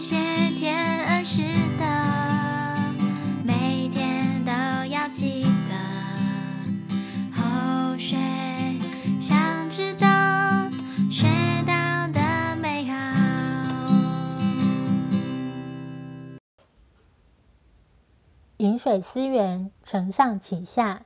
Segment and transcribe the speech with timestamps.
[0.00, 0.16] 谢
[0.56, 1.42] 天恩师
[1.78, 1.84] 的，
[3.44, 4.50] 每天都
[4.86, 5.76] 要记得。
[7.36, 8.16] 后学
[9.20, 10.08] 想知道，
[11.10, 11.26] 学
[11.66, 12.96] 到的美好。
[18.56, 21.02] 饮水思源，承上启下。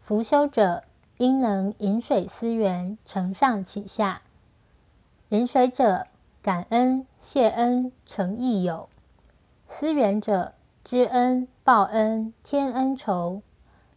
[0.00, 0.84] 福修者，
[1.18, 4.22] 应能饮水思源，承上启下。
[5.30, 6.06] 饮水者，
[6.42, 8.88] 感恩谢恩，诚意有；
[9.68, 13.42] 思远者，知恩报恩，天恩酬；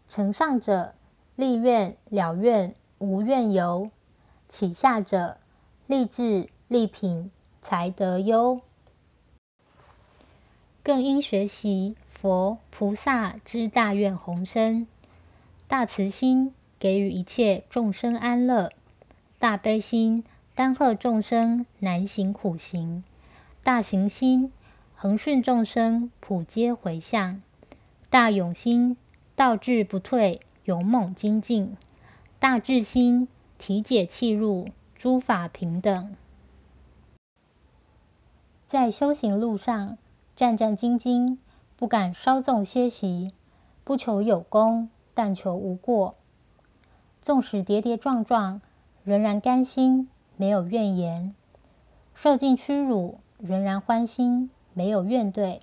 [0.09, 0.93] 承上者，
[1.38, 3.89] 立愿了愿，无怨尤；
[4.49, 5.38] 启下者，
[5.88, 8.59] 立志力品，才得优。
[10.83, 14.85] 更应学习佛菩萨之大愿宏深。
[15.69, 18.69] 大慈心给予一切众生安乐，
[19.39, 20.25] 大悲心
[20.55, 23.03] 担荷众生难行苦行，
[23.63, 24.52] 大行心
[24.95, 27.41] 恒顺众生普皆回向，
[28.09, 28.95] 大勇心
[29.36, 31.75] 道志不退勇猛精进，
[32.38, 33.27] 大智心
[33.58, 36.16] 体解气入诸法平等。
[38.67, 39.97] 在修行路上
[40.36, 41.38] 战战兢兢，
[41.75, 43.33] 不敢稍纵歇息，
[43.83, 44.89] 不求有功。
[45.16, 46.16] 但求无过，
[47.22, 48.61] 纵使跌跌撞撞，
[49.03, 51.34] 仍然甘心，没有怨言；
[52.14, 55.59] 受尽屈辱，仍然欢心，没有怨怼；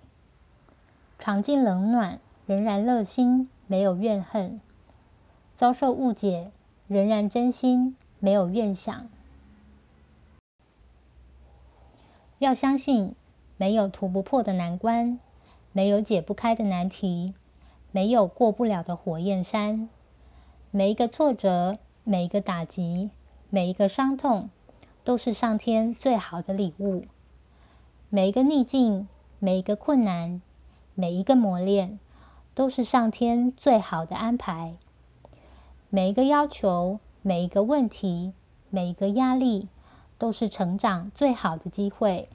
[1.18, 4.60] 尝尽冷暖，仍然乐心，没有怨恨；
[5.54, 6.50] 遭受误解，
[6.86, 9.08] 仍然真心，没有怨想。
[12.38, 13.14] 要相信，
[13.56, 15.18] 没有突不破的难关，
[15.72, 17.34] 没有解不开的难题。
[17.92, 19.88] 没有过不了的火焰山，
[20.70, 23.10] 每一个挫折，每一个打击，
[23.48, 24.48] 每一个伤痛，
[25.02, 27.06] 都是上天最好的礼物。
[28.08, 30.42] 每一个逆境，每一个困难，
[30.94, 31.98] 每一个磨练，
[32.54, 34.76] 都是上天最好的安排。
[35.88, 38.34] 每一个要求，每一个问题，
[38.68, 39.68] 每一个压力，
[40.18, 42.28] 都是成长最好的机会。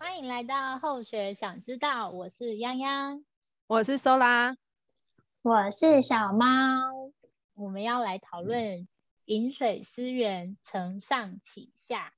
[0.00, 3.22] 欢迎来到后学想知道，我是泱泱。
[3.66, 4.56] 我是 Sola，
[5.42, 6.46] 我是小猫，
[7.54, 8.86] 我们要来讨论
[9.26, 12.12] 饮水思源，承上启下。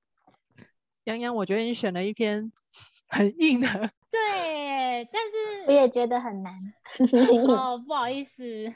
[1.05, 2.51] 泱泱，我觉得你选了一篇
[3.09, 3.69] 很硬的，
[4.11, 6.55] 对，但是我也觉得很难。
[7.49, 8.73] 哦， 不好意思，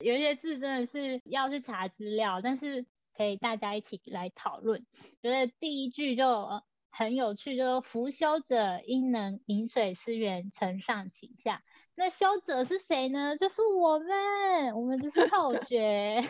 [0.00, 4.86] 有一些字真的是要去查资料，但是可以大家一起来讨论。
[5.20, 11.62] 觉得第一句就很有趣，就福修者应能饮水思源，承上启下。
[11.94, 13.36] 那修者是谁呢？
[13.36, 16.24] 就是我们，我们就是后学。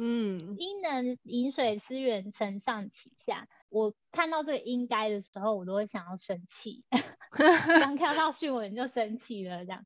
[0.00, 3.48] 嗯，应能饮水思源，承上启下。
[3.68, 6.84] 我看到这个应该的时候，我都会想要生气。
[7.30, 9.84] 刚看到序文就生气了，这样。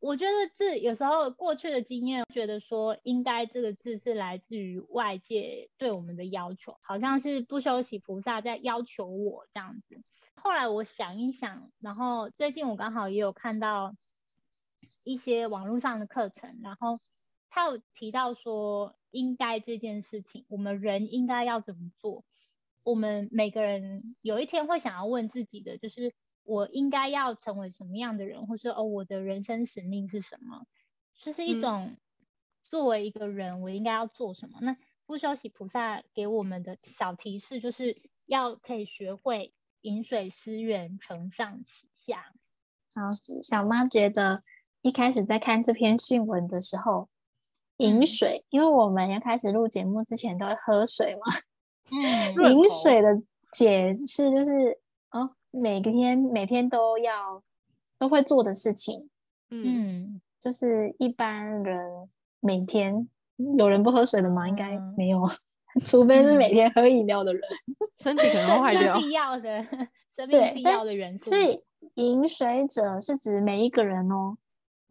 [0.00, 10.02] 我觉得这有时候过去的经验，觉得说应该这个字是来自于外界对我们的要求，好像是不修习菩萨在要求我这样子。
[10.36, 13.94] 后来我想一想，然后最近我刚好也有看到。
[15.04, 17.00] 一些网络上的课程，然后
[17.54, 22.24] 他有提到说，应该这件事情，我们人应该要怎么做？
[22.82, 26.14] 我们每个人有一天会想要问自己的，就是
[26.44, 30.66] 我应该要成为什么样的人，或是哦，我的人生使命是什么？
[31.20, 31.98] 这是一种
[32.62, 34.56] 作为一个人，我应该要做什么？
[34.62, 39.52] 嗯、那不休息菩萨给我们的小提示，就是要可以学会
[39.82, 42.32] 饮水思源，承上启下。
[42.88, 43.02] 小
[43.42, 44.40] 小妈觉得。
[44.84, 47.08] 一开始在看这篇讯文的时候，
[47.82, 51.20] 饮水，因为我们要开始录节目之前都会喝水嘛。
[51.90, 53.08] 嗯， 饮水的
[53.52, 54.78] 解释就是，
[55.10, 57.42] 哦，每个天每天都要
[57.98, 59.10] 都会做的事情。
[59.50, 62.08] 嗯，就是一般人
[62.40, 63.08] 每天
[63.58, 64.48] 有人不喝水的吗？
[64.48, 65.28] 应该没有，
[65.84, 67.42] 除非是每天喝饮料的人，
[68.02, 68.98] 身体可能会坏掉。
[68.98, 69.62] 必要的
[70.16, 71.30] 生命必要的元素。
[71.30, 71.62] 所以
[71.94, 74.38] 饮水者是指每一个人哦。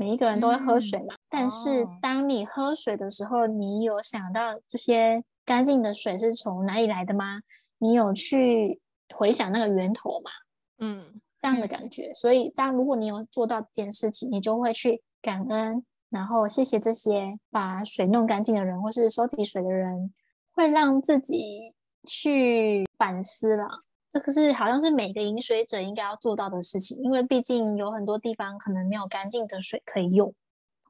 [0.01, 7.41] 每一个人都会喝水嘛，嗯、但是当你喝水的时候，你有想到这些干净的水是从哪里来的吗？
[7.77, 8.81] 你有去
[9.13, 10.31] 回想那个源头吗？
[10.79, 12.11] 嗯，这样的感觉。
[12.15, 20.11] 所以，当如果你有做到这件事情，你就会去感恩，然后谢谢这些把水弄干净的人，或是收集水的人，
[20.55, 21.75] 会让自己
[22.07, 23.83] 去反思了。
[24.11, 30.33] 这个是好像是每个饮水者应该要做到的事情，因为毕竟有很多地方可能没有干净的水可以用。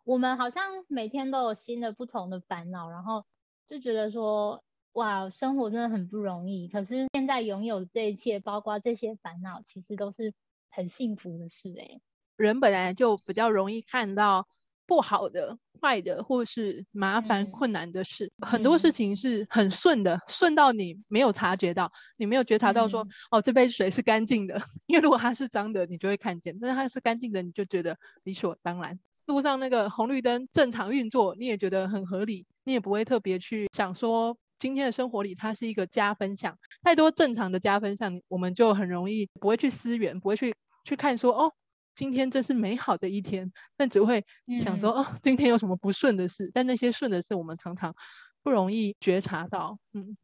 [0.04, 3.24] 我们好像每天都有新的不同的烦恼，然后
[3.70, 4.64] 就觉得说
[4.94, 6.68] 哇，生活真的很不容易。
[6.68, 10.34] 可是现在拥有这一切，包括这些烦恼，其实都是
[10.72, 12.02] 很幸福的事哎。
[12.38, 14.48] 人本来就比较容易看到
[14.92, 18.30] 不好的、坏的，或是麻烦、困难的事。
[18.40, 24.62] 嗯、很多事情是很顺的，顺到你没有察觉到，你没有觉察到说，嗯、哦，这杯水是干净的。
[24.88, 29.00] 因为如果它是脏的，你就会看见；但是它是干净的，你就觉得理所当然。
[29.28, 36.54] 路上那个红绿灯正常运作，你也觉得很合理，你也不会特别去想说，今天的生活里它是一个加分项。
[36.84, 40.54] 太多正常的加分项，我们就很容易不会去思源，不会去
[40.84, 41.54] 去看说，哦。
[42.02, 44.26] 今天真是美好的一天，但只会
[44.60, 46.50] 想说、嗯、哦，今天有什么不顺的事？
[46.52, 47.96] 但那些顺的事，我们常常
[48.42, 49.78] 不容易觉察到。
[49.94, 50.18] 嗯，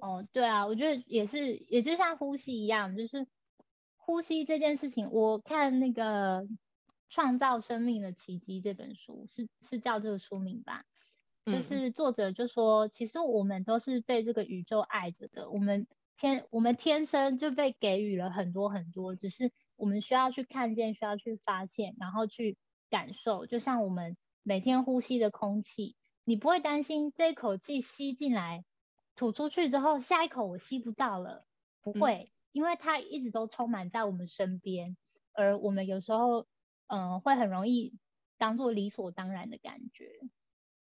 [0.00, 3.28] 哦，对啊，我觉得也是，也就像呼吸一样，就是
[3.96, 5.08] 呼吸这件事情。
[5.12, 6.42] 我看那个
[7.08, 10.84] 《创造生命的奇迹》这本书，是是叫这个书名吧？
[11.46, 15.86] 就是作者就说，其实我们都是被这个宇宙爱着的，我们
[16.16, 19.52] 天我们天生就被给予了很多很多，只是。
[19.76, 22.56] 我们需要去看见，需要去发现，然后去
[22.90, 23.46] 感受。
[23.46, 28.64] 就像我们每天呼吸的空气，你不会担心这一口气吸进来、
[29.16, 31.44] 吐出去之后，下一口我吸不到了，
[31.82, 34.96] 不会，嗯、因为它一直都充满在我们身边。
[35.32, 36.46] 而我们有时候，
[36.86, 37.94] 嗯、呃，会很容易
[38.38, 40.08] 当做理所当然的感觉。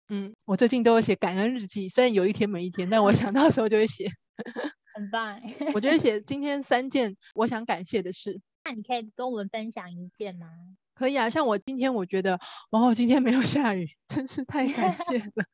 [0.09, 4.09] 嗯，我最近都会写感恩日记，虽然有一天没一天，但我想到的时候就会写。
[4.93, 5.41] 很棒。
[5.73, 8.41] 我觉得写今天三件我想感谢的事。
[8.63, 10.47] 那你可以跟我们分享一件吗？
[10.93, 15.45] 可以啊，像我今天我觉得，哦，今天没有下雨， 真是太感谢 了，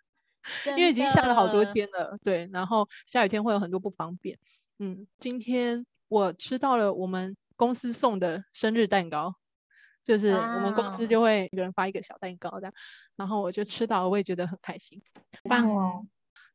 [0.78, 4.38] 因为已经下了好多天了，对，然后下雨天会有很多不方便。
[4.80, 9.36] 嗯，今天我吃到了我们公司送的生日蛋糕，
[10.04, 12.74] 就是我们公司就会一个人发一个小蛋糕这样，
[13.16, 15.02] 然后我就吃到了，我也觉得很开心，
[15.44, 16.06] 棒哦。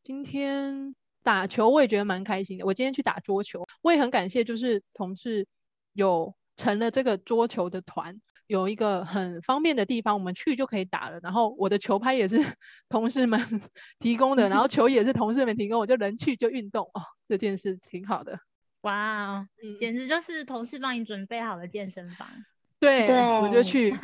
[0.02, 5.46] 今天打球我也觉得蛮开心的，我今天去打桌球，我也很感谢，就是同事
[5.94, 6.34] 有。
[6.56, 11.18] 成了这个桌球的团，有一个很方便的地方，我们去就可以打了。
[11.22, 12.36] 然后我的球拍也是
[12.88, 13.40] 同事们
[13.98, 18.38] 提供的，然后球也是同事们提供，我就人去就运动哦，这件事挺好的。
[18.82, 22.28] 哇，嗯，简直就是同事帮你准备好了健身房。
[22.78, 23.96] 对，对我就去。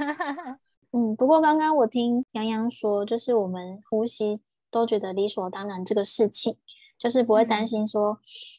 [0.92, 4.40] 嗯，不过刚刚我听洋洋说，就是我们呼吸
[4.70, 6.56] 都觉得理所当然这个事情，
[6.96, 8.18] 就是不会担心说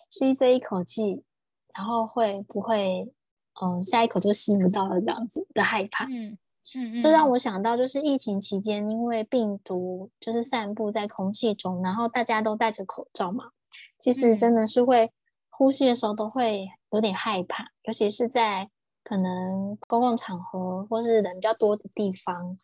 [0.10, 1.24] 吸这一口气，
[1.74, 3.12] 然后会不会。
[3.62, 6.06] 嗯，下一口就吸不到了，这样子的害怕。
[6.06, 6.38] 嗯
[6.76, 13.46] 嗯，这让我想到，就是疫情期间，因为病毒就是散布在空气中，然后大家都戴着口罩嘛，
[13.98, 15.12] 其实真的是会
[15.50, 18.70] 呼吸的时候都会有点害怕，尤其是在
[19.04, 22.56] 可能公共场合或是人比较多的地方。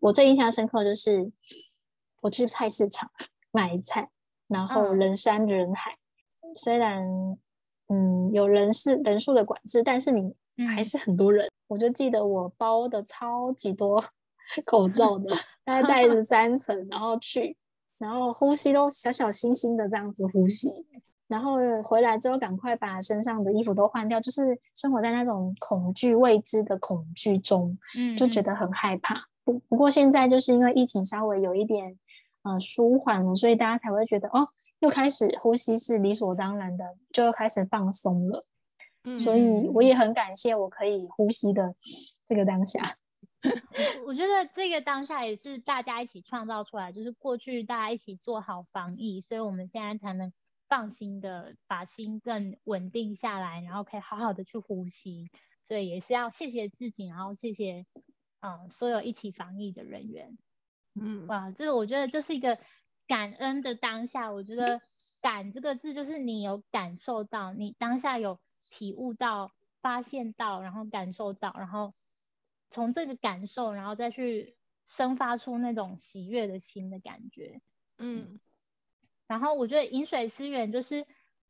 [0.00, 1.32] 我最印象深刻就是
[2.20, 3.10] 我去菜市场
[3.50, 4.08] 买菜，
[4.46, 5.98] 然后人山人海，
[6.54, 7.36] 虽然。
[7.90, 10.34] 嗯，有人是人数的管制，但是你
[10.74, 11.46] 还是很多人。
[11.46, 14.02] 嗯、我就记得我包的超级多
[14.64, 15.30] 口罩的，
[15.64, 17.56] 大概带着三层，然后去，
[17.98, 20.68] 然后呼吸都小小心心的这样子呼吸，
[21.28, 29.26] 然后回来之后赶快把身上的衣服都换掉，就是生活在那种恐惧未知的恐惧中，嗯，就觉得很害怕。
[29.44, 31.98] 不不过现在就是因为疫情稍微有一点
[32.42, 34.48] 呃舒缓了，所以大家才会觉得哦。
[34.80, 38.46] 又开始呼吸是理所当然的，就开始放松了。
[39.14, 41.74] 嗯，所以我也很感谢我可以呼吸的
[42.26, 42.98] 这个当下。
[44.04, 50.32] 我觉得这个当下也是大家一起创造出来，就是过去大家一起做好防疫，所以我们现在才能
[50.68, 55.30] 放心的把心更稳定下来，然后可以好好的去呼吸。
[55.68, 57.86] 所以也是要谢谢自己，然后谢谢
[58.40, 60.36] 嗯所有一起防疫的人员。
[61.00, 62.58] 嗯，哇，这个我觉得就是一个。
[63.06, 64.82] 感恩的当下，我觉得
[65.22, 68.38] “感”这个字就是你有感受到，你当下有
[68.70, 71.94] 体悟到、发现到，然后感受到，然后
[72.70, 74.56] 从这个感受，然后再去
[74.86, 77.60] 生发出那种喜悦的心的感觉。
[77.98, 78.40] 嗯，
[79.26, 81.06] 然后我觉得饮水思源就是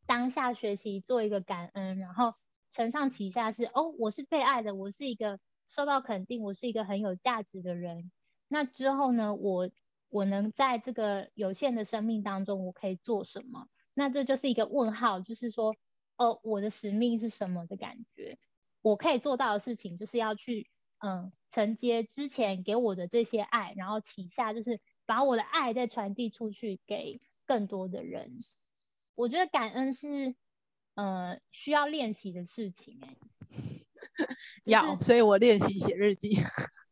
[0.07, 2.35] 当下学习做一个感恩，然后
[2.71, 8.11] 承上启下是哦，我是被爱的，我是一个受到肯定，我是一个很有价值的人。
[8.49, 9.71] 那之后呢，我。
[10.11, 13.69] 我能在这个有限的生命当中，我可以做什么？
[13.93, 15.77] 那这就是一个问号，就是说，
[16.19, 18.37] 哦，我的使命是什么的感觉？
[18.83, 28.37] 我可以做到的事情，就是要去，嗯，承接之前给我的这些爱，然后旗下，就是把我的爱再传递出去给更多的人。
[29.15, 30.35] 我觉得感恩是，
[30.95, 36.39] 呃，需要练习的事情，欸，哎，要，所以我练习写日记。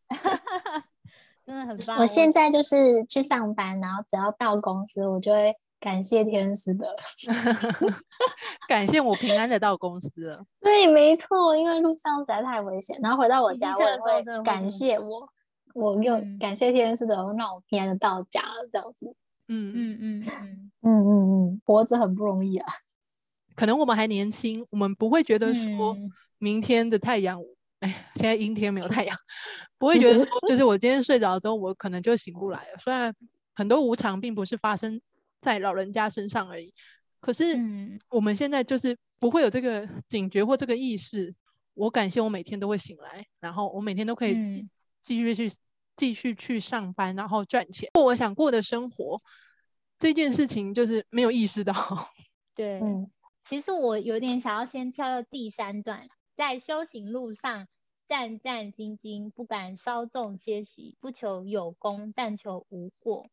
[1.45, 1.99] 真的很棒。
[1.99, 6.87] 我现在就是去上班，然后只要到公司，我就会感谢天使的
[8.67, 10.45] 感谢我平安的到公司了。
[10.61, 15.29] 对，没错，因为路上实在太危险，然后回到我家，我也会感谢我，
[15.75, 19.15] 我又感谢天使的，让我平安的到家了，这样子。
[19.49, 22.67] 嗯嗯嗯嗯嗯嗯嗯，活着很不容易啊。
[23.55, 25.97] 可能我们还年轻，我们不会觉得说
[26.39, 27.41] 明天的太阳，
[27.81, 29.17] 哎、嗯，现在阴天没有太阳，
[29.79, 32.79] 不会觉得说，就是我今天睡着之后，我可能就醒不来了。
[32.79, 33.15] 虽然
[33.55, 35.01] 很多无常并不是发生
[35.41, 36.73] 在老人家身上而已，
[37.21, 37.57] 可是
[38.09, 41.35] 我们现在就是不会有这个警觉或这个意识。
[41.75, 44.67] 我感谢我每天都会醒来，然后我每天都可以
[45.03, 45.51] 继续去
[45.95, 49.21] 继续去上班，然后赚钱，过我想过的生活。
[49.99, 51.75] 这件事情就是没有意识到。
[52.55, 53.11] 对，嗯，
[53.45, 57.69] 其实我有点想要先跳到第三段，在修行路上
[58.07, 63.29] 战战兢兢，不敢稍纵歇息，不求有功，但求无过。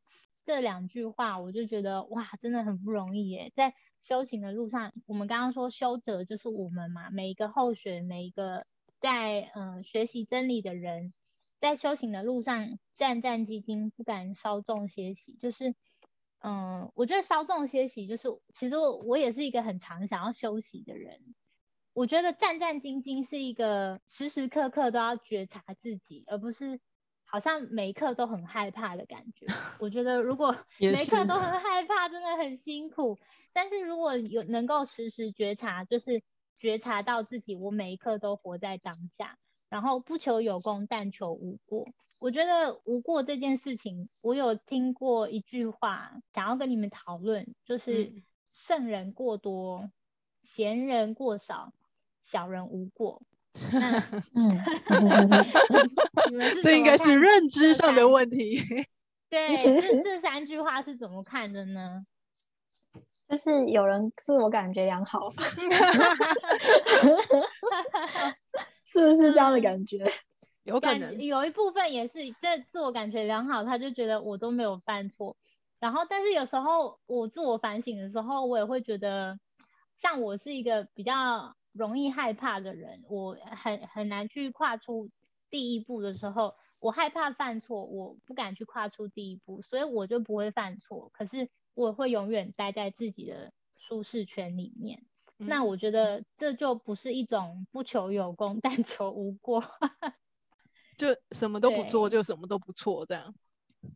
[0.46, 3.52] 这两句话，我就觉得哇，真的很不容易耶。
[3.56, 8.66] 在修行的路上，我们刚刚说修者就是我们嘛，每一个后学，每一个
[9.00, 11.14] 在嗯、学习真理的人，
[11.62, 15.76] 在修行的路上战战兢兢，不敢稍纵歇息，就是
[16.40, 21.22] 嗯，我觉得稍纵歇息，就是其实我我也是一个很常想要休息的人。
[21.94, 26.82] 我觉得战战兢兢是一个时时刻刻都要觉察自己，而不是。
[27.34, 29.48] 好像每一刻都很害怕的感觉。
[29.80, 33.20] 我觉得如果 每一刻都很害怕，真的很辛苦。
[33.52, 36.22] 但是如果有能够时时觉察，就是
[36.54, 41.88] 觉察到自己，我每一刻都活在当下，然后不求有功，但求无过。
[42.22, 48.14] 我觉得无过这件事情，我有听过一句话，想要跟你们讨论，就是
[48.54, 49.90] 圣人过多，
[50.44, 51.74] 贤人过少，
[52.22, 53.24] 小人无过。
[54.36, 55.30] 嗯，
[56.62, 58.60] 这应该是认知上的问题。
[59.30, 62.06] 对，这这三句话是怎么看的呢？
[63.30, 65.32] 就是有人自我感觉良好，
[68.86, 70.06] 是不是这样的感觉？
[70.64, 75.36] 有可能有一部分也是在自我感觉良好，他就觉得我都没有犯错。
[75.80, 79.40] 然后，但是有时候我自我反省的时候，我也会觉得，
[79.96, 81.56] 像我是一个比较。
[81.74, 85.10] 容易害怕的人，我很很难去跨出
[85.50, 91.10] 第一步的时候，我害怕犯错，我不敢去跨出第一步，所以我就不会犯错。
[91.14, 95.04] 可是我会永远待在自己的舒适圈里面。
[95.40, 99.64] 嗯、那我觉得这就不是一种不求有功，但求无过，
[100.96, 103.34] 就什么都不做，就什么都不错这样。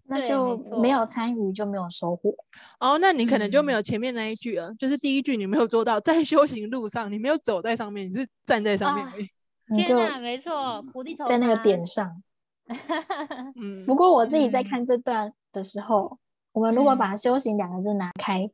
[0.05, 2.33] 那就没有参与就没有收获
[2.79, 2.97] 哦。
[2.99, 9.25] 那你可能就没有前面那一句了，嗯、就是第一句你没有做到，在修行路上你没有走在上面，你是站在上面而已。
[9.25, 9.27] 哦、
[9.75, 12.23] 你就没错，菩提头在那个点上。
[13.59, 13.85] 嗯。
[13.85, 16.17] 不过我自己在看这段的时候，嗯、
[16.53, 18.49] 我们如果把“修行”两个字拿开，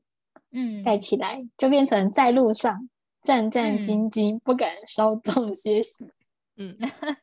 [0.51, 2.89] 嗯，盖起来，就变成在路上
[3.21, 6.07] 战战兢兢，嗯、不敢稍纵歇息。
[6.57, 6.77] 嗯。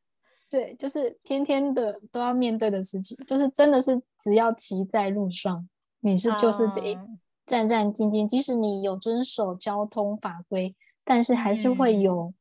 [0.50, 5.68] 对，就是天天的都要面对的事情，就是真的是只要骑在路上，
[6.00, 6.98] 你是就是得
[7.46, 12.34] 战战兢兢，即使你有遵守交通法规，但是还是会有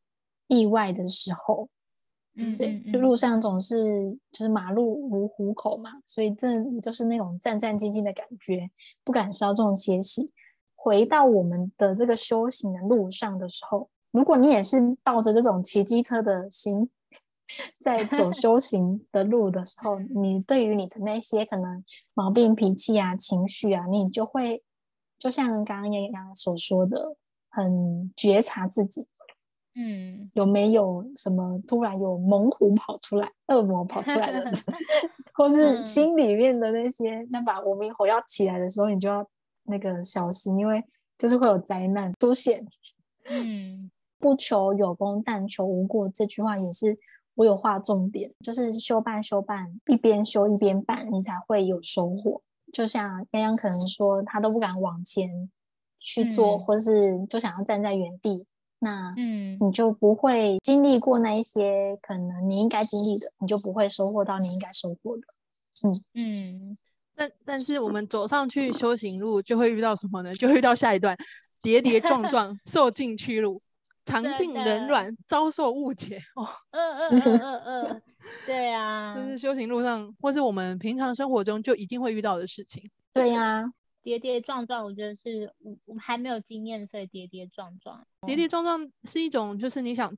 [0.48, 1.70] 意外的时候。
[2.34, 8.72] 嗯，对，路上总是就是马路如虎口嘛，所以这就是那种战战兢兢的感觉，
[9.04, 10.32] 不敢稍纵歇息。
[10.74, 16.90] 回到我们的这个修行的路上的时候，如果你也是抱着这种骑机车的心。
[17.80, 24.64] 在走修行的路的时候，你对于你的那些可能毛病、脾气啊、情绪啊，你就会
[25.18, 27.16] 就像刚刚洋洋所说的，
[27.50, 29.08] 很觉察自己，
[29.76, 34.52] 嗯，有没有什么突然有猛虎跑出来、恶魔跑出来的，
[35.34, 39.28] 或是心里面的那些那把无名火要起来的时候，你就要
[39.64, 40.84] 那个小心，因为
[41.18, 42.66] 就是会有灾难出现。
[43.26, 43.90] 嗯，
[44.20, 46.98] 不求有功，但求无过，这句话也是。
[47.40, 52.42] 我有画重点，就是修办修办，一边修一边办，你才会有收获。
[52.74, 55.50] 就像洋洋可能说，他都不敢往前
[56.02, 58.46] 去做，嗯、或是就想要站在原地，
[58.80, 65.24] 那嗯，你就不会经历过那一些可能你应该经历的，你就不会收获到你应该收获的。
[65.86, 66.78] 嗯嗯，
[67.16, 70.36] 但但是我们走上去修行路，就会遇到什么呢？
[70.36, 71.18] 就会遇到下一段
[71.62, 73.62] 跌跌撞撞， 受尽屈辱。
[74.10, 76.48] 尝尽冷暖，遭受误解哦。
[76.72, 78.02] 嗯嗯嗯嗯嗯，
[78.46, 82.90] 对啊，这是修行路上，或是我们平常生活中就一定会遇到的事情。
[83.14, 88.06] 对呀、啊，跌跌撞撞，我觉得是我我们还没有经验，所以跌跌撞撞。
[88.26, 90.12] 跌跌撞撞是一种，就是你想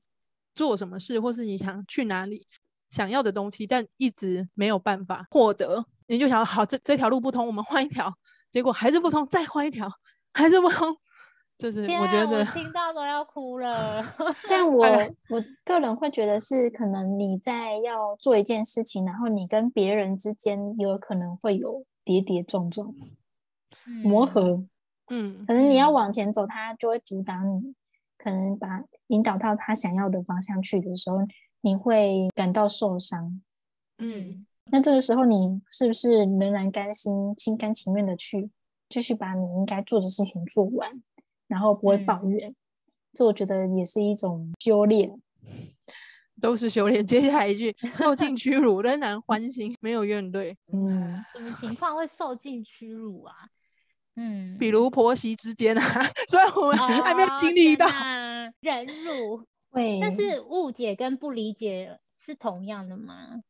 [0.55, 2.47] 做什么事，或是你想去哪里，
[2.89, 8.13] 想要的东西，但一直没有办法获得，你就想好这这条路不通，我们换一条。
[8.51, 9.89] 结果还是不通，再换一条
[10.33, 10.97] 还是不通，
[11.61, 14.03] 就是我觉得、啊、我听到都要哭了。
[14.49, 14.83] 但我
[15.29, 22.91] 我个人会觉得是可能你在要做一件事情，然后你跟别人之间有可能会有跌跌撞撞、
[24.03, 24.63] 磨合，
[25.09, 27.75] 嗯，可能你要往前走，他就会阻挡你，
[28.17, 31.19] 可能把引导到他想要的方向去的时候，
[31.61, 33.41] 你会感到受伤，
[33.99, 34.45] 嗯。
[34.73, 38.49] 那这个时候，你是不是仍然甘心、心甘情愿的去
[38.87, 41.01] 继续把你应该做的事情做完，
[41.51, 42.49] 然后不会抱怨？
[42.49, 42.55] 嗯、
[43.13, 45.21] 这我觉得也是一种修炼，
[46.39, 47.03] 都是修炼。
[47.05, 50.55] 接下来一句： 受尽屈辱，仍然欢欣，没有怨怼。
[50.71, 53.35] 嗯，什么情况会受尽屈辱啊？
[54.15, 55.83] 嗯，比如婆媳之间啊，
[56.31, 63.41] 虽然我们还没有经历到、哦、忍辱，对，但是误解跟不理解是同样的吗？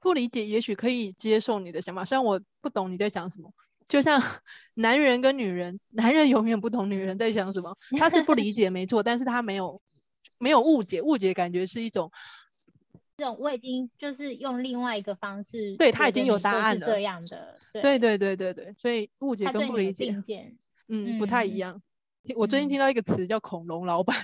[0.00, 2.04] 不理解，也许可以接受你的想法。
[2.04, 3.50] 虽然我不懂你在想什么，
[3.86, 4.20] 就像
[4.74, 7.76] 男人跟女人，男人永远不懂女人在想什么。
[7.98, 9.80] 他是不理解，没错，但是他没有
[10.38, 12.10] 没有误解，误解感觉是一种
[13.16, 20.14] 这种我已经就是用另外一个方式，对他已经有答案了，这样的，对对对对对，所以误解跟不理解，
[20.88, 21.80] 嗯，不太一样。
[22.24, 24.16] 嗯、我最近听到一个词叫“恐龙老板”。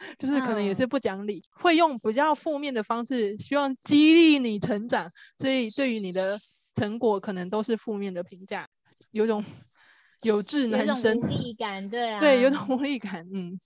[0.16, 6.38] 就是可能也是不讲理，嗯，会用比较负面的方式，希望激励你成长，所以对于你的
[6.80, 8.66] 成果可能都是负面的评价，
[9.10, 9.44] 有种
[10.24, 13.60] 有志难伸，无力感，对啊，对，有种无力感，嗯。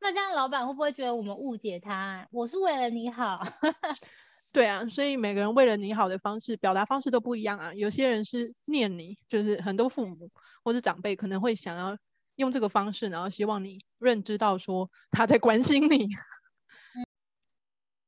[0.00, 2.26] 那这样老板会不会觉得我们误解他？
[2.30, 3.40] 我是为了你好。
[4.50, 7.74] 对啊，所以每个人为了你好的方式，表达方式都不一样啊。
[7.74, 10.30] 有些人是念你，就是很多父母
[10.64, 11.94] 或是长辈可能会想要。
[12.36, 16.04] 用这个方式，然后希望你认知到说他在关心你。
[16.94, 17.06] 嗯，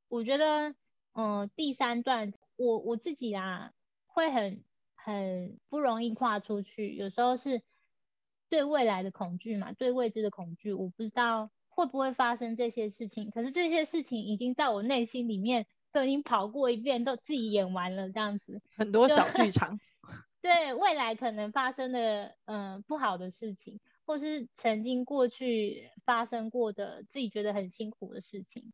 [0.09, 0.69] 我觉得，
[1.15, 3.71] 嗯、呃，第三段我我自己啊，
[4.19, 6.95] 会很很不容易跨出去。
[6.97, 7.63] 有时候是
[8.49, 13.31] 对未来的恐惧嘛，对未知的恐惧，我不知道会不会发生这些事情。
[13.31, 18.61] 可是这些事情已经在我内心里面都已经跑过一遍，都自己演完了这样子。
[18.77, 19.79] 很多小剧场。
[20.43, 23.81] 对未来可能发生的嗯、呃、不好的事情。
[24.07, 28.73] 或是曾经过去发生过的自己觉得很辛苦的事情，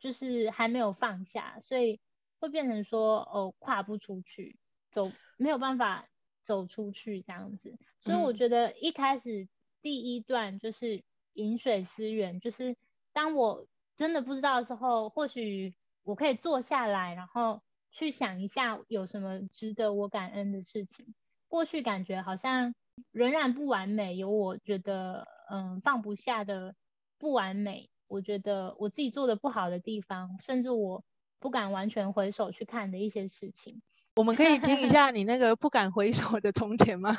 [0.00, 2.00] 就是还没有放下，所以
[2.40, 4.56] 会变成说哦，跨不出去，
[4.94, 6.06] 走没有办法
[6.46, 7.76] 走出去这样子。
[8.00, 9.48] 所以我觉得一开始
[9.82, 11.02] 第一段就是
[11.34, 12.76] 饮水思源，就是
[13.12, 21.14] 当我真的不知道的时候，或许我可以坐下来，然后去想一下有什么值得我感恩的事情。
[21.48, 22.74] 过去感觉好像。
[23.10, 26.76] 仍然不完美，有我觉得嗯放不下的
[27.18, 31.04] 不完美，我觉得我自己做的不好的地方，甚至我
[31.40, 33.82] 不敢完全回首去看的一些事情。
[34.14, 37.18] 我们可以听一下你那个不敢回首的从前吗？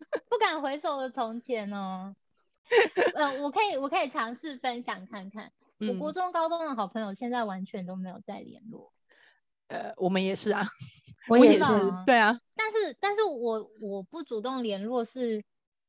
[0.28, 2.14] 不敢回首的从前哦，
[3.14, 5.50] 嗯、呃，我可以我可以尝试分享看看。
[5.78, 8.92] 我国中高中的好朋友现在完全都没有再联络。
[9.68, 10.68] 呃，我们也是啊。
[11.28, 11.64] 我也是，
[12.04, 12.38] 对啊。
[12.54, 15.42] 但是，但是我我不主动联络，是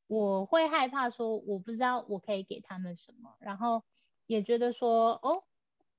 [0.06, 3.84] 我会害怕说，我不知道我可以给他们什么，然后
[4.26, 5.44] 也觉得说，哦，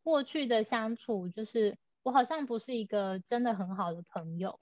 [0.04, 4.58] 过去的相处就是我好像不是一个真的很好的朋友。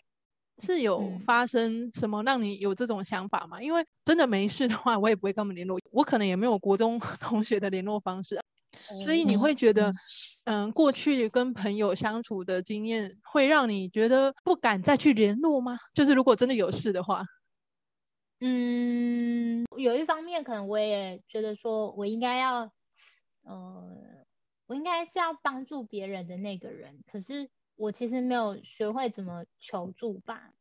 [0.57, 3.57] 是有发生什么让你有这种想法吗？
[3.59, 3.63] 嗯。
[3.63, 8.41] 因为真的没事的话，我也不会跟他们联络，我可能也没有国中 同学的联络方式。
[8.77, 9.91] 所以你会觉得，
[10.45, 15.77] 嗯，过去跟朋友相处的经验会让你觉得不敢再去联络吗？
[15.93, 17.23] 就是如果真的有事的话，
[18.41, 22.71] 嗯，有一方面可能我也觉得说，我应该要，
[23.43, 23.85] 呃，
[24.67, 30.53] 我应该是要帮助别人的那个人，可是我其实没有学会怎么求助吧。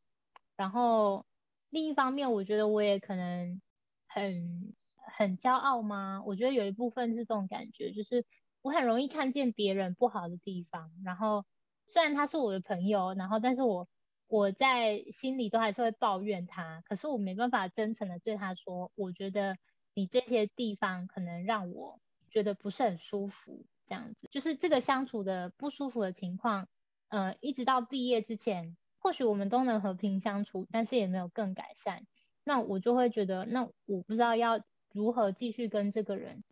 [0.56, 1.26] 然后
[1.70, 3.60] 另一方面，我觉得我也可能
[4.06, 4.74] 很。
[5.16, 6.22] 很骄傲吗？
[6.26, 8.24] 我觉得有一部分是这种感觉，就是
[8.62, 11.44] 我很容易看见别人不好的地方，然后
[11.86, 13.86] 虽然他是我的朋友，然后但是我
[14.26, 19.56] 我在心里都还是会抱怨他，可是我没办法真诚的对他说，我觉得
[19.94, 26.68] 你这些地方可能让我觉得不是很舒服，这样子，就是这个相处的不舒服的情况，
[27.08, 32.06] 呃，一直到毕业之前，或许我们都能和平相处，但是也没有更改善，
[32.44, 34.60] 那我就会觉得，那我不知道要。
[34.94, 36.44] 如何继续跟这个人，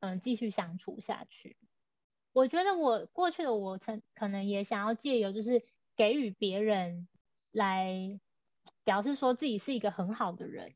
[0.00, 1.56] 嗯、继续相处下去？
[2.34, 5.62] 我觉得我过去的我曾可能也想要借由就是
[5.96, 7.08] 给予别人
[7.52, 8.20] 来
[8.84, 10.74] 表示说自己是一个很好的人。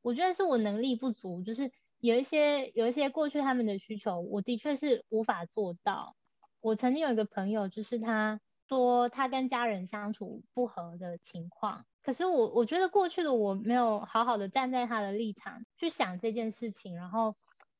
[0.00, 1.70] 我觉得是我能力不足，就是
[2.02, 6.16] 有一些有一些过去他们的需求，我的确是无法做到。
[6.60, 17.36] 我曾经有一个朋友，就是他说他跟家人相处不合的情况，可是我我觉得过去的我没有好好的站在他的立场去想这件事情，然后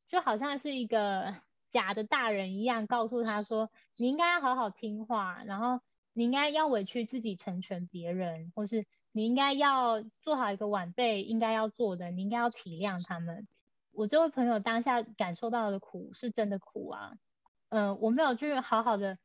[0.09, 1.35] 就好像是一个
[1.73, 5.81] 假的大人一样，告诉他说你应该要好好听话，然后
[6.13, 13.49] 你应该要委屈自己成全别人，或是你应该要做好一个晚辈应该要做的，你应该要体谅他们。
[13.93, 17.13] 我这位朋友当下感受到的苦是真的苦啊，
[17.69, 19.19] 嗯、我没有去好好的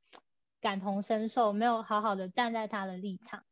[0.62, 3.44] 感同身受，没有好好的站在他的立场。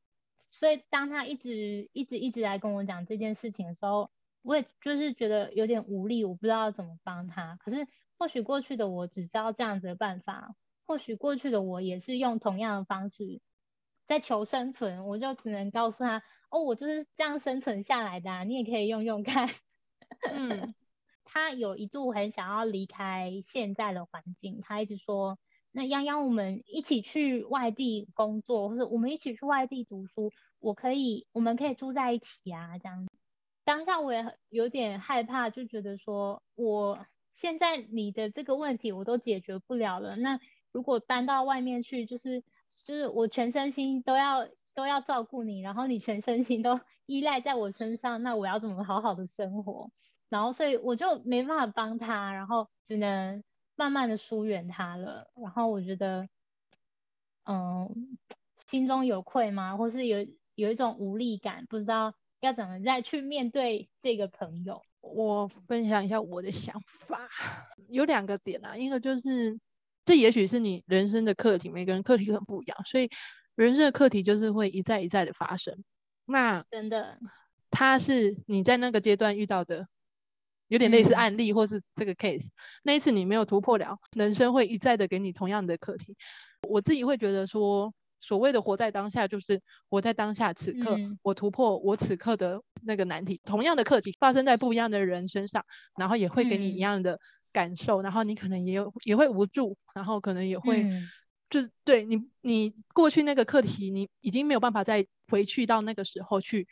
[0.51, 4.09] 所以，当他一直一直一直来跟我讲这件事情的时候，
[4.41, 7.57] 我也就是觉得有点无力，我不知道怎么帮他。
[7.57, 13.41] 可是，或许过去的我只知道这样子的办法，或许过去的我也是用同样的方式
[14.07, 19.49] 在求生存，我就只能告诉他：哦，我就是这样生存下来的啊，你也可以用用看。
[20.31, 20.73] 嗯，
[21.35, 25.37] 他有一度很想要离开现在的环境，他一直说。
[25.73, 33.05] 那泱泱，我们一起去外地工作，或者我们一起去外地读书，我可以，我们可以住在一起啊，这样。
[33.65, 40.15] 当下我也有点害怕，就觉得说，我现在你的这个问题我都解决不了了。
[40.15, 40.39] 那
[40.71, 42.45] 如果搬到外面去，就是就
[42.77, 49.91] 是我全身心都要都要照顾你，然后你全身心都 依赖在我身上，那我要怎么好好的生活？
[50.29, 53.43] 然后所以我就没办法帮他，然后只能。
[53.77, 56.29] 慢慢的疏远他了，然后我觉得，
[57.43, 58.17] 嗯，
[58.69, 59.75] 心中有愧吗？
[59.75, 64.81] 或是有有一种无力感，不知道要怎么再去面对这个朋友。
[65.01, 67.27] 我分享一下我的想法，
[67.89, 69.59] 有两个点啊，一个就是
[70.05, 73.09] 这也许是你人生的课题，每个人课题很不一样，所以
[73.55, 75.83] 人生的课题就是会一再一再的发生。
[76.23, 77.19] 那真的，
[77.69, 79.85] 他是你在那个阶段遇到的。
[80.67, 82.51] 有点类似案例，或是这个 case，、嗯、
[82.83, 86.15] 那一次你没有突破了，人生会一再的给你同样的课题。
[86.67, 93.39] 我自己会觉得说，所谓的活在当下，就是活在当下此刻，嗯、我突破我此刻的那个难题。
[93.43, 95.63] 同样的课题发生在不一样的人身上，
[95.97, 97.19] 然后也会给你一样的
[97.53, 101.07] 感受，嗯、然后你可能也有也会无助，然后可能也会、嗯、
[101.49, 106.67] 就是对你你过去那个课题，你已经没有办法再回去到那个时候去。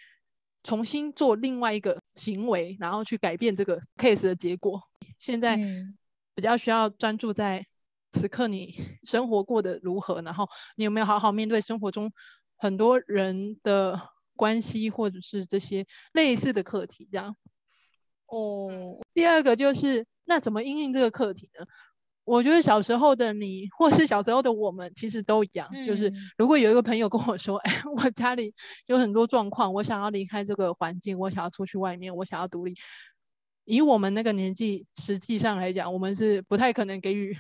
[0.64, 4.82] 重新做另外一个行为，然后去改变这个 case 的结果。
[5.20, 5.58] 现在
[6.34, 7.66] 比较需要专注在
[8.12, 10.48] 此刻你生活过得如何，然后
[10.78, 12.12] 你有没有好好面对生活中
[12.58, 14.00] 很多人的
[14.36, 17.36] 关系，或者是这些类似的课题，这样。
[18.28, 21.66] 哦，第二个就是那怎么应应这个课题呢？
[22.26, 25.70] 我觉得小时候的你，或是小时候的我们，其实都一样。
[25.74, 28.54] 嗯、就是如果有一个朋友跟我说：“哎，我家里
[28.86, 32.74] 有很多状况，我想要离开这个环境，我想要出去外面，我想要独立。”
[33.66, 37.38] 以我们那个年纪，实际上来讲，我们是不太可能给予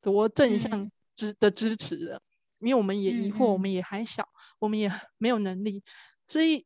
[0.00, 2.16] 多正向支的支持的，
[2.60, 4.28] 嗯、因为我们也疑惑，我们也还小，
[4.58, 5.82] 我们也没有能力，
[6.28, 6.64] 所以。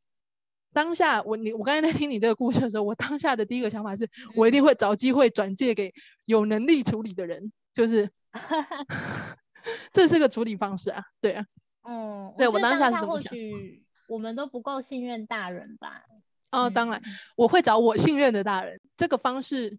[0.73, 5.93] 当下我你我刚才在听你这个故事的时候，我当下的第一个想法是，我一定会找机会转借给
[6.25, 8.11] 有能力处理的人，就是，
[9.93, 11.47] 这是个处理方式啊，对啊，
[11.85, 13.31] 嗯，对我当下是这么想。
[13.31, 16.03] 或许我们都不够信任大人吧？
[16.51, 17.03] 哦，当然，
[17.37, 18.81] 我会找我信任的大人。
[18.97, 19.79] 这个方式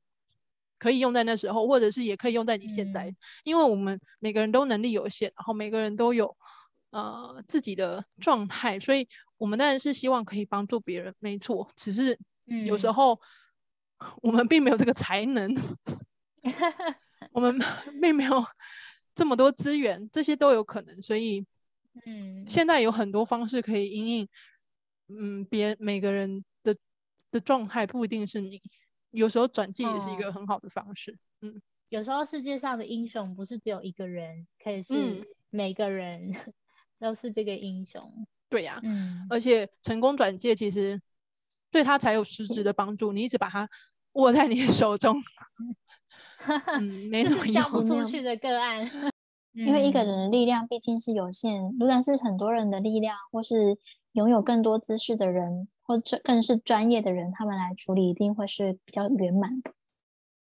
[0.79, 6.35] 可以用在那时候，或者是也可以用在你现在，因为我们每个人都能力有限，然后每个人都有
[6.93, 9.09] 呃自己的状态，所以。
[9.39, 11.69] 我们当然是希望可以帮助别人，没错。
[11.75, 12.17] 只是
[12.65, 13.19] 有时候
[14.21, 15.53] 我们并没有这个才能，
[17.33, 17.59] 我们
[18.01, 18.45] 并没有
[19.13, 21.01] 这么多资源，这些都有可能。
[21.01, 21.45] 所以，
[22.05, 24.29] 嗯，现在有很多方式可以因应，
[25.09, 26.73] 嗯，别每个人的
[27.29, 28.61] 的状态不一定是你，
[29.11, 31.11] 有时候转寄也是一个很好的方式。
[31.11, 36.33] 哦、嗯，有时候世界上的英雄不是只有一个人，可以是每个人。
[37.03, 38.01] 嗯都是这个英雄，
[38.47, 41.01] 对呀、啊，嗯，而且成功转介其实
[41.69, 43.11] 对他才有实质的帮助。
[43.11, 43.69] 你一直把他
[44.13, 45.21] 握在你的手中，
[46.79, 48.89] 嗯，没什么不出去的个案，
[49.51, 53.77] 因为一个人的力量毕竟是有限，如果是很多人的力量，或是
[54.13, 59.73] 拥有更多知识的人，或者更是专业的人，他们来处理一定会是比较圆满的。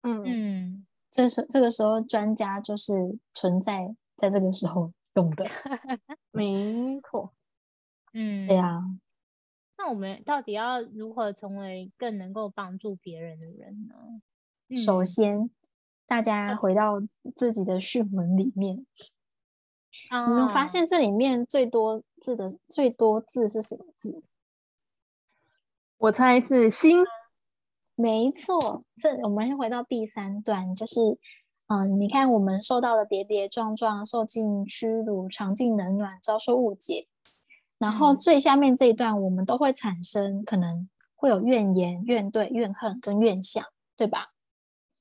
[0.03, 4.93] 嗯嗯，这时这个时候专家就是存在在这个时候。
[5.15, 5.45] 懂的，
[6.31, 7.33] 没错。
[8.13, 8.83] 嗯，对呀。
[9.77, 13.95] 那我们到底要如何成为更能够帮助别人的人呢？
[14.69, 15.49] 嗯、首先，
[16.05, 17.01] 大家回到
[17.35, 18.85] 自己的讯文里面，
[20.11, 24.23] 嗯、你们发现这里面最多字的最多字是什么字？
[25.97, 26.99] 我猜是心。
[27.95, 31.17] 没错，这我们先回到第三段，就是。
[31.67, 37.07] 嗯，你看，我们受到的跌跌撞撞，受尽屈辱，尝尽冷暖，遭受误解。
[37.79, 43.65] 然后最下面这一段，我们都会产生可能会有怨言、怨怼、怨恨跟怨想，
[43.97, 44.27] 对吧？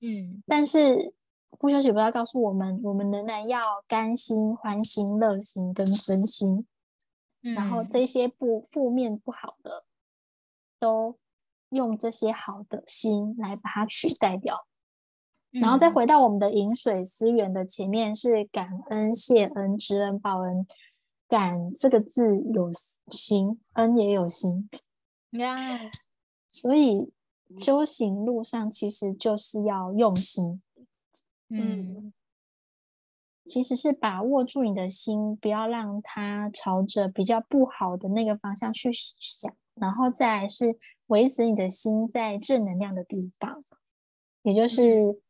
[0.00, 1.14] 嗯，但是
[1.59, 6.66] 不休息不要告诉我们，我们仍然要甘心、欢心、乐心跟真心。
[7.42, 9.85] 嗯、然后这些不负面不好的，
[10.81, 11.18] 都
[11.68, 14.66] 用这些好的心来把它取代掉。
[15.61, 20.67] 然后再回到我们的饮水思源的前面，是感恩、谢恩、知恩、报恩。
[21.27, 22.71] 感这个字有
[23.11, 24.69] 心，恩也有心。
[25.33, 25.90] Yeah.
[26.51, 27.11] 所以
[27.57, 30.61] 修行路上其实就是要用心。
[31.49, 32.12] 嗯，
[33.45, 43.59] 其实是把握住你的心，不要让它朝着比较不好的那个方向去想，然后再来是维持你的心在正能量的地方，
[44.43, 45.21] 也就是。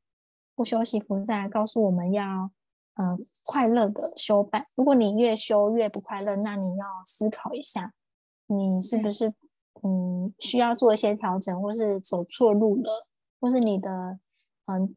[0.55, 2.51] 不休息菩萨告诉我们要，
[2.95, 4.67] 嗯、呃，快乐的修办。
[4.77, 7.93] 如果你越修越不快乐，那你要思考一下，
[8.47, 9.33] 你是不是
[9.83, 13.07] 嗯需要做一些调整，或是走错路了，
[13.41, 14.21] 或是你的
[14.67, 14.95] 嗯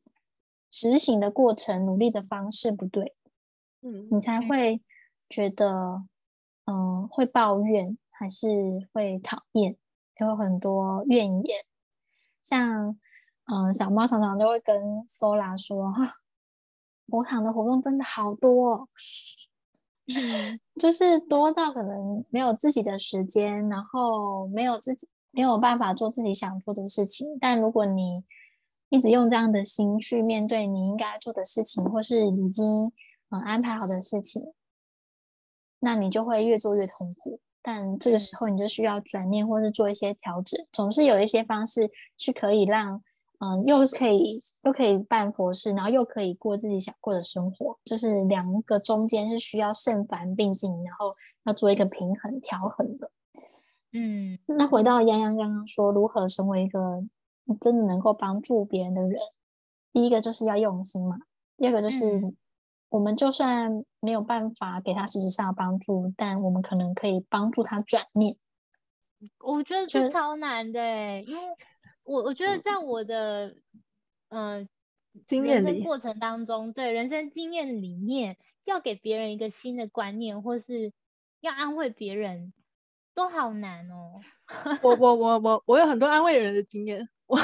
[0.70, 3.16] 执行的过程、努力的方式不对，
[3.82, 4.82] 嗯，你才会
[5.28, 6.04] 觉得
[6.66, 9.76] 嗯会抱怨，还是会讨厌，
[10.20, 11.66] 有很多怨言，
[12.44, 13.00] 像。
[13.50, 14.76] 嗯，小猫常常就会跟
[15.08, 16.16] Sola 说：“哈，
[17.08, 18.88] 佛堂的活动真的好多哦，
[20.78, 27.26] 就是多到可能没有自己的时间，然后没有自己没有办法做自己想做的事情。
[27.40, 28.22] 但如果你
[28.90, 32.92] 一直用这样的心去面对你应该做的事情，或是已经
[33.30, 34.44] 嗯安排好的事情，
[35.80, 37.40] 那你就会越做越痛苦。
[37.62, 43.02] 但这个时候你就需要转念，或是做一些调整，总是有一些方式去可以让。”
[43.40, 51.14] 嗯，又可以又可以办佛事，然后又可以过自己想过的生活，就是两个中间是需要慎凡并进，然后
[51.46, 53.12] 要做一个平衡调衡的。
[53.94, 57.04] 嗯，那回到洋洋刚刚说，如何成为一个
[57.62, 59.20] 真的能够帮助别人的人，
[59.94, 61.18] 第一个就是要用心嘛，
[61.58, 62.36] 第二个就是、嗯、
[62.90, 68.36] 我们就算没有办法给他实质上的帮助，但我们可能可以帮助他转念。
[69.46, 71.44] 我觉得这超难的、欸，因为。
[72.08, 73.56] 我我觉得在我的
[74.30, 74.68] 嗯、呃、
[75.26, 80.94] 经验里过程当中，对人生经验里面，要给别人一个新的观念，或是
[81.42, 82.54] 要安慰别人，
[83.14, 84.22] 都好难哦。
[84.82, 87.38] 我我我 我我有很多安慰人的经验， 我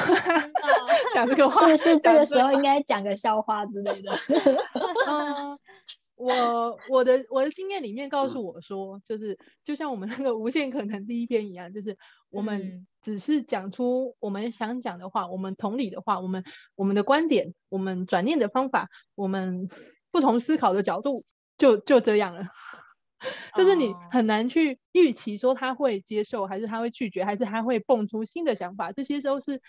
[1.12, 4.10] 讲这个话是不是这个时候应该讲个笑话之类的？
[5.06, 5.58] 嗯
[6.16, 11.98] 我我的我的经验里面告诉我说，就是就像我们那个无限可能第一篇一样，就是
[12.30, 16.44] 我们只是讲出我们想讲的话，我们同理的话，我们
[16.76, 19.68] 我们的观点，我们转念的方法，我们
[20.12, 21.24] 不同思考的角度，
[21.58, 22.46] 就就这样了。
[23.56, 29.60] 就是你很难去预期说他会接受，还是他会拒绝，还是他会蹦出新的想法，这些都是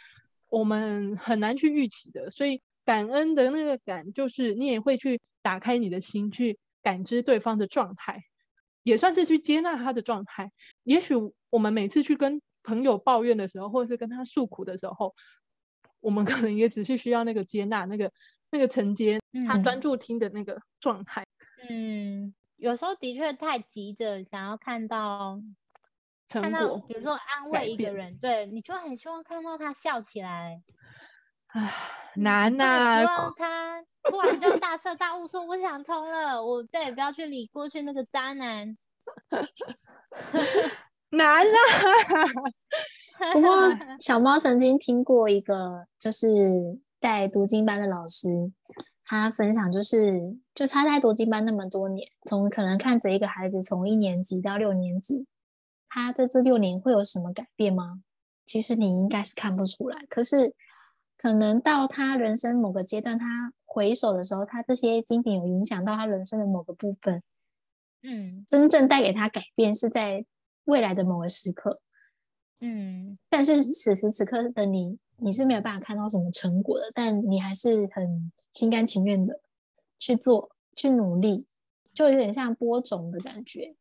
[0.48, 2.30] 我们很难去预期的。
[2.30, 5.20] 所以感恩的那个感，就是你也会去。
[5.46, 8.24] 打开你的心，去感知对方的状态，
[8.82, 10.52] 也算是去接纳他的状态。
[10.82, 11.14] 也许
[11.52, 15.14] 我们每次去跟朋友抱怨的时候，或者是跟他诉苦的时候，
[16.00, 18.12] 我们可能也只是需要那个接纳，那个
[18.50, 21.24] 那个承接他专注听的那个状态。
[21.70, 25.40] 嗯，有时候的确太急着想要看到
[26.28, 30.64] 看到比如说安慰一个人，对，你就很希望看到他笑起来。
[31.50, 31.72] 唉，
[32.16, 33.00] 难呐、啊！
[33.02, 38.78] 希望他突然就大彻大悟，说我想通了，我再也不要去理过去那个渣男。
[41.12, 41.50] 难啊！
[43.34, 43.50] 不过
[44.00, 48.52] 小猫曾经听过一个，就是带读经班的老师，
[49.06, 55.26] 他分享就是，就他在读经班那么多年，从可能看着一个孩子从一年级到六年级，
[55.88, 58.02] 他在这六年会有什么改变吗？
[58.44, 60.54] 其实你应该是看不出来，可是。
[61.18, 67.22] 可能到他人生某个阶段，他回首的时候，他这些经典有影响到他人生的某个部分。
[68.04, 70.26] 嗯，真正带给他改变是在
[70.64, 71.82] 未来的某个时刻。
[72.62, 79.42] 嗯，但是此时此刻的你，你是没有办法看到什么成果的，但你还是很心甘情愿的
[80.00, 81.46] 去做、去努力，
[81.94, 83.76] 就有点像播种的感觉。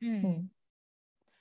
[0.00, 0.50] 嗯，嗯，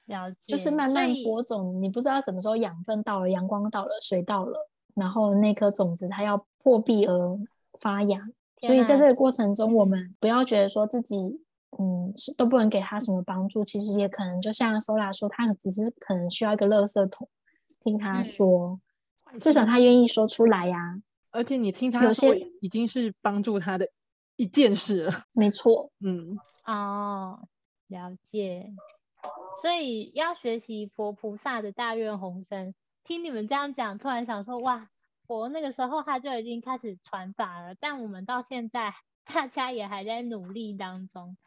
[0.06, 4.68] 了解，就是慢慢播种，你不知道什么时候养分到了，阳光到了，水到了。
[4.96, 7.40] 然后那颗种子它要破壁而
[7.84, 8.18] 发芽，
[8.62, 11.18] 所以在这个过程中，我们不要觉得说自己
[11.78, 17.28] 嗯都不能给他什么帮助，其实也可能就像 Sola 说，他只是可能需要一个垃圾桶，
[17.82, 18.80] 听他说，
[19.34, 21.02] 嗯、至少他愿意说出来呀、啊。
[21.32, 23.90] 而且你听他说，有些已经是帮助他的
[24.38, 25.26] 一件事了。
[25.34, 27.40] 没错，嗯，哦，
[27.88, 28.72] 了解。
[29.62, 32.74] 所以要学习佛菩萨的大愿宏深。
[33.04, 34.90] 听你们这样讲，突然想说，哇，
[35.28, 38.94] 佛那个时候他就已经开始传法了，但我们到现在
[39.26, 41.38] 大家也还在努力当中，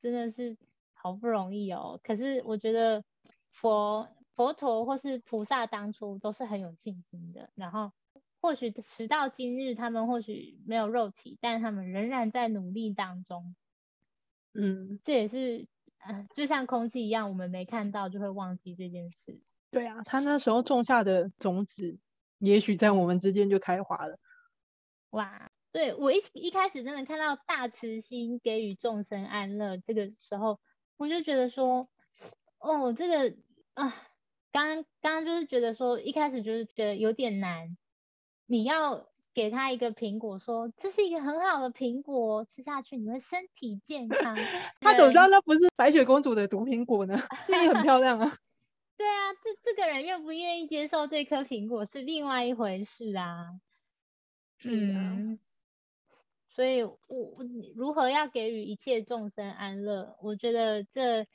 [0.00, 0.56] 真的是
[0.92, 2.00] 好不容易哦。
[2.02, 3.04] 可是我觉得
[3.52, 7.92] 佛佛陀或是菩萨当初都是很有信心的，然后
[8.40, 13.56] 或许时到今日，他们或许没有肉体，但他们仍然在努力当中。
[14.52, 15.66] 嗯，这也是，
[16.06, 19.40] 嗯，就像空气一样，我们没看到就会忘记这件事。
[19.70, 21.98] 对啊，他那时候种下的种子，
[22.44, 24.18] 也许在我们之间就开花了。
[25.10, 30.60] 哇，对，我一一开始真的看到大慈心给予众生安乐这个时候，
[30.96, 31.88] 我就觉得说，
[32.58, 33.36] 哦，这个
[33.74, 33.94] 啊，
[34.52, 37.76] 刚刚刚就是觉得说，一开始就是觉得有点难，
[38.46, 44.36] 你要给他一个苹果说，说这是一个很好的苹果，吃下去你会身体健康。
[44.80, 47.20] 他怎么知道那不是白雪公主的毒苹果呢？
[47.48, 48.36] 那也很漂亮啊。
[48.96, 53.60] 对啊，这这个人愿不愿意接受这颗苹果是另外一回事啊。
[54.64, 55.38] 嗯，
[56.48, 60.16] 所以我我如何要给予一切众生安乐？
[60.22, 61.26] 我觉得这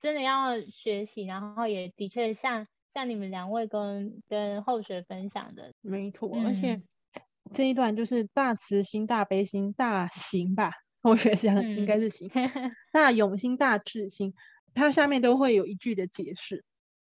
[0.00, 6.30] 真的要学习，然后也的确像像你们两位跟跟后学分享的，没错。
[6.34, 6.82] 嗯、而且
[7.52, 10.72] 这一段就是大慈心、大悲心、大行吧，
[11.02, 14.32] 后学想应该是行，嗯、大勇心、大智心，
[14.74, 16.64] 它下面都会有一句的解释。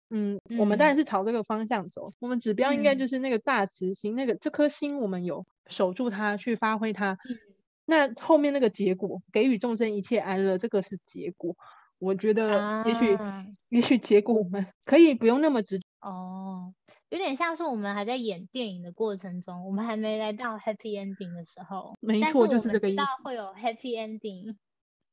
[0.10, 2.10] 嗯，我们当然是朝这个方向走。
[2.10, 7.12] 嗯、我们指标应该就是那个大慈心，嗯、那个这颗心我们有守住它，去发挥它。
[7.30, 7.38] 嗯、
[7.86, 11.56] 那后面那个结果，给予众生一切安乐，这个是结果。
[12.00, 15.82] 我觉得也许，啊、也许结果我们可以不用那么直。
[16.00, 16.72] 哦，
[17.10, 21.96] 有点像是我们还在演电影的过程中，我们还没来到 happy ending 的时候。
[22.00, 23.02] 没错，就是这个意思。
[23.24, 24.56] 会有 happy ending。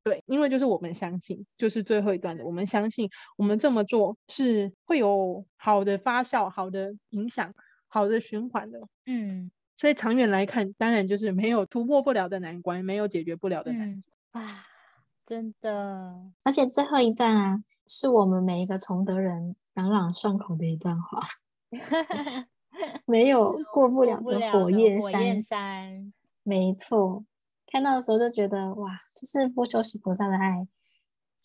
[0.04, 7.54] 对，因为就是我们相信，就是最后一段的，我们相信我们这么做是会有好的发酵、好的影响、
[7.88, 8.78] 好的循环的。
[9.06, 14.44] 嗯，所以长远来看，当然就是没有突破不了的难关，没有解决不了的难关。
[14.44, 14.56] 哇、嗯，
[15.24, 16.14] 真的！
[16.42, 21.18] 而且最后一段啊，是我们每一个崇德人朗朗上口的一段话，
[23.06, 26.12] 没有过不了的火焰山，火焰山
[26.42, 27.24] 没错。
[27.74, 30.64] 看到的时候就觉得哇，就是不修习菩萨的爱，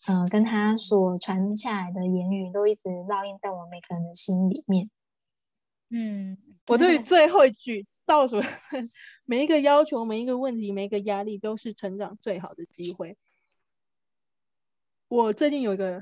[0.06, 4.88] 嗯、呃，跟他所传下来的言语都一直烙印在我们每个人的心里面。
[5.88, 6.38] 嗯，
[6.68, 8.36] 我对最后一句倒数，
[9.26, 13.18] 每一个要求、每一个问题、每一个压力，都是成长最好的机会。
[15.08, 16.00] 我最近有一个。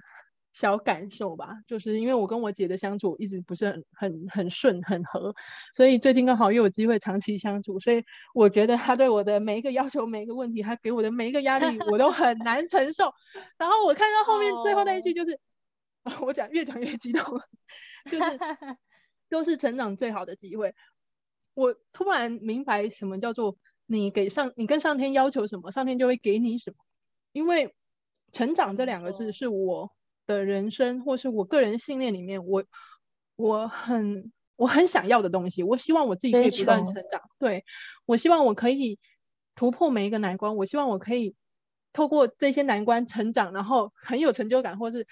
[0.58, 5.32] 小感受吧，就是因为我跟我姐的相处一直不是很很很顺很和，
[5.76, 13.14] 所以最近刚好又有机会长期相处，所以我觉得她对我的每一个要求、每一个问题，她给我的每一个压力，我都很难承受。
[13.56, 15.38] 然后我看到后面最后那一句，就是、
[16.02, 16.22] oh.
[16.26, 17.22] 我讲越讲越激动，
[18.10, 18.24] 就是
[19.30, 20.74] 都是成长最好的机会。
[21.54, 26.78] 我突然明白什么叫做你给上你跟上天要求什么，上天就会给你什么，
[27.30, 27.76] 因为
[28.32, 29.92] 成长这两个字是我。
[30.28, 32.64] 的人生，或是我个人信念里面，我
[33.34, 37.20] 我很我很想要的东西，我希望我自己可以不断成长。
[37.40, 37.64] 对，
[38.04, 39.00] 我希望我可以
[39.56, 41.34] 突破每一个难关，我希望我可以
[41.92, 45.06] 透过这些难关成长，然后很有成就感，或是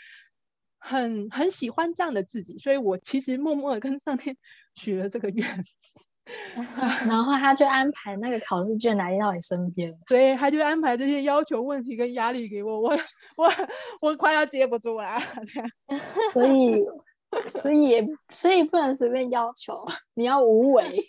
[0.79, 2.59] 很很喜欢这样的自己。
[2.59, 4.37] 所以我其实默默的跟上天
[4.77, 5.65] 许了这个愿。
[7.07, 12.99] 然后他就安排那个考试卷来到你身边，对，他就安排这些要求、问题跟压力给我，我
[13.37, 13.53] 我
[14.03, 15.19] 我快要接不住了，
[16.33, 16.85] 所以
[17.47, 19.75] 所以所以不能随便要求，
[20.15, 21.01] 你要无为，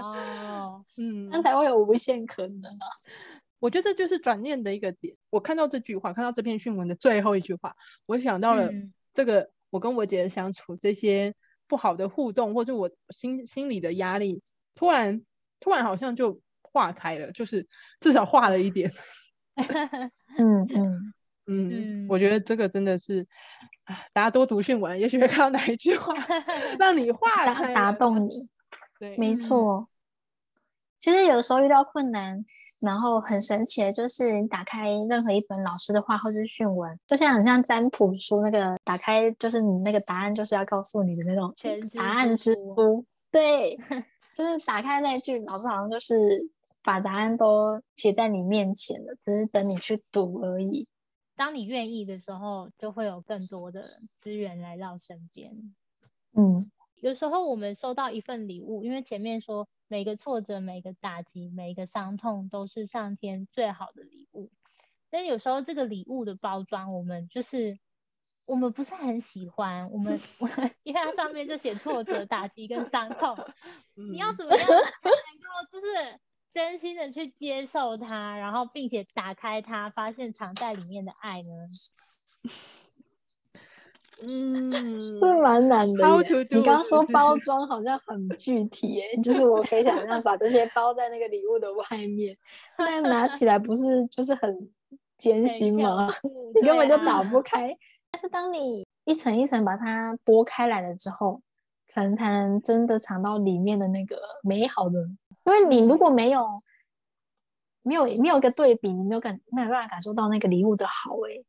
[0.00, 2.86] 哦，嗯，那才会有无限可能呢。
[3.60, 5.14] 我觉得这就是转念的一个点。
[5.30, 7.72] 我看到这句话，看到这篇讯文的最后一句话，
[8.06, 8.68] 我想到了
[9.12, 11.32] 这个，嗯、我跟我姐的相处这些。
[11.68, 14.42] 不好的互动，或者我心心里的压力，
[14.74, 15.22] 突然
[15.60, 17.66] 突然好像就化开了，就是
[18.00, 18.90] 至少化了一点。
[20.38, 21.14] 嗯嗯
[21.50, 23.26] 嗯，我觉得这个真的是，
[24.12, 26.12] 大家多读训文，也许会看到哪一句话
[26.78, 28.48] 让你化开，打动你。
[28.98, 29.88] 对，没错。
[30.98, 32.44] 其实有时候遇到困难。
[32.80, 41.52] 然后很神奇的就是，你打开任何一本老师的话或是训文，就像很像占卜书那个打开，就是你那个答案就是要告诉你的那种
[41.94, 43.04] 答案之书。
[43.32, 43.76] 对
[44.32, 46.14] 就是打开那句，老师好像就是
[46.84, 50.86] 把答案都写在你面前了，只是等你去读而已。
[51.36, 53.82] 当你愿意的时候，就会有更多的
[54.20, 55.52] 资源来到身边。
[56.36, 56.70] 嗯，
[57.00, 59.66] 有时候我们收到一份礼物，因为前面说。
[59.88, 64.50] 每个挫折、每个打击、每一个伤痛，都是上天最好的礼物。
[65.10, 67.78] 但有时候这个礼物的包装，我们就是
[68.44, 70.46] 我们不是很喜欢，我们我
[70.84, 73.36] 因为它上面就写挫折、打击跟伤痛，
[73.96, 76.20] 你要怎么样才能够就是
[76.52, 81.50] 真心的去接受它，然后并且打开它，发现藏在里面的爱呢？
[84.20, 86.22] 嗯，是蛮难的。
[86.50, 91.84] 你刚刚说包装好像很具体，哎，就是我可以想象把这些包在那个礼物的外
[92.16, 92.36] 面，
[92.78, 94.70] 那拿起来不是就是很
[95.16, 96.08] 艰辛吗？
[96.54, 97.76] 你根本就打不开。
[98.10, 101.40] 但是当你一层一层把它剥开来了之后，
[101.94, 104.98] 可能才能真的尝到里面的那个美好的。
[105.44, 106.46] 因为你如果没有
[107.82, 111.42] 没有没有一个对比，你没有感没有办法感受到那个礼物的好，哎，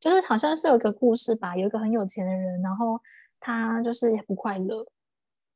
[0.00, 3.00] 就是好像是有一个故事吧，有一个很有钱的人，然后
[3.40, 4.86] 他就是也不快乐，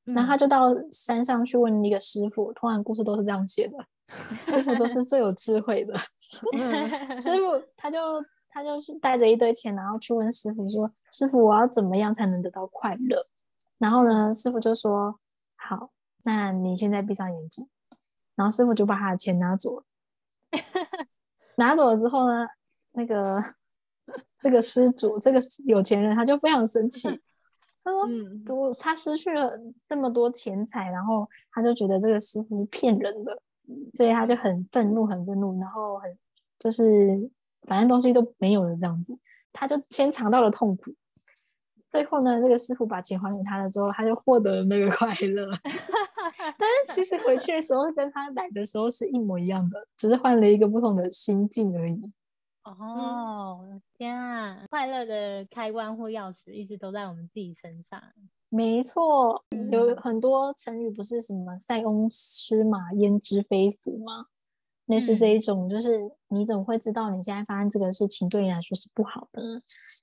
[0.04, 3.76] 然后他就到山上去问一个师傅，通常故事都是这样写的，
[4.46, 5.96] 师傅都是最有智慧的，
[7.16, 7.98] 师傅他就。
[8.54, 13.26] 他就是带着一堆钱，然后去问师傅说：“师傅，我要怎么样才能得到快乐？”
[13.80, 15.18] 然后呢，师傅就说
[15.56, 15.90] ：“好，
[16.24, 17.66] 那你现在闭上眼睛。”
[18.36, 19.84] 然后师傅就把他的钱拿走了。
[21.56, 22.46] 拿走了之后呢，
[22.90, 23.42] 那个
[24.42, 27.08] 这个失主，这个有钱人，他就非常生气。
[27.84, 28.44] 他说：“嗯，
[28.80, 33.40] 他失去了这么多钱财，然后他就觉得这个师傅是骗人的，
[33.94, 36.18] 所以他就很愤怒，很愤怒，然后很
[36.58, 37.30] 就是。”
[37.68, 39.16] 反正东西都没有了，这样子，
[39.52, 40.92] 他就先尝到了痛苦。
[41.88, 45.46] 最后呢，这个师傅把钱还给他了之后，他就获得了那个快乐。
[46.58, 52.02] 但是其实回去的时候跟他来的时候是一模一样的，只是换了一个不同的心境而已。
[52.64, 54.64] 哦，嗯、天啊！
[54.70, 58.00] 快乐的开关或钥匙一直都在我们自己身上。
[58.48, 64.26] 没错，有很多成语不是什么“塞翁失马，焉知非福”吗？
[64.86, 69.42] 类似这一种，就是你怎么会知道你现在发生这个事情对你来说是不好的？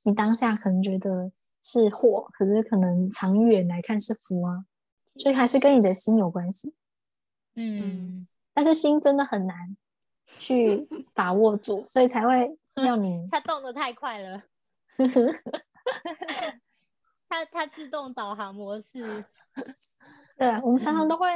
[0.04, 1.32] 你当下可能觉得
[1.62, 4.66] 是祸，可是可能长远来看是福啊。
[5.18, 6.74] 所以还是跟你的心有关系。
[7.56, 9.78] 嗯，但是心真的很难
[10.38, 13.28] 去把握住，所以才会让你。
[13.32, 14.44] 它动得太快了。
[17.28, 19.26] 它它自动导航模式。
[20.38, 21.28] 对啊，我们常常都会。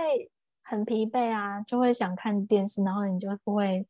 [0.65, 3.85] 很疲惫啊，就会想看电视，然后你就不会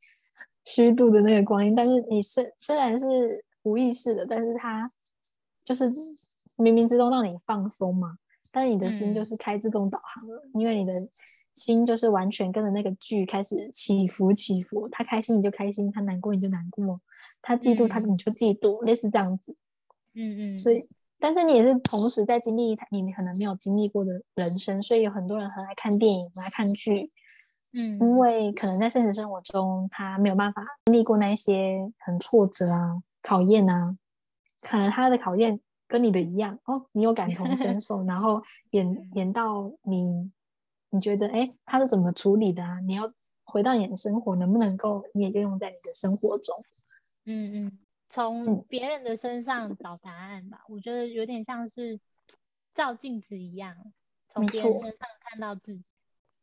[0.65, 1.75] 虚度的那个光阴。
[1.75, 4.89] 但是你虽虽然是无意识的，但是它
[5.63, 5.87] 就是
[6.57, 8.17] 冥冥之中让你放松嘛。
[8.51, 10.93] 但是你的心就是开自动导航了，嗯、因为你的
[11.55, 14.87] 心就是完全跟着那个剧开始起伏起伏。
[14.89, 16.99] 他开心你就开心，他难过你就难过，
[17.41, 19.55] 他嫉妒他你就嫉妒，嗯、类似这样子。
[20.13, 20.87] 嗯嗯，所以。
[21.19, 27.09] 但是你也是同时在经历你可能没有经历过的人生，所以有很多人很爱看电影，很爱看剧，
[27.71, 33.95] 嗯，因为可能在现实生活中他没有办法经历过那些很挫折啊、考验啊，
[34.63, 40.29] 可能他的考验跟你的一样哦，你有感同身受， 然后演演到你，
[40.93, 42.79] 你觉得哎，他是怎么处理的啊？
[42.81, 43.11] 你要
[43.43, 46.55] 回到你的生活，能不能够你也运用在你的生活中？
[47.25, 47.79] 嗯嗯。
[48.09, 51.99] 从别人的身上找答案吧，嗯、我觉得有点像是
[52.75, 53.75] 照镜子一样，
[54.31, 55.83] 从别人身上看到自己。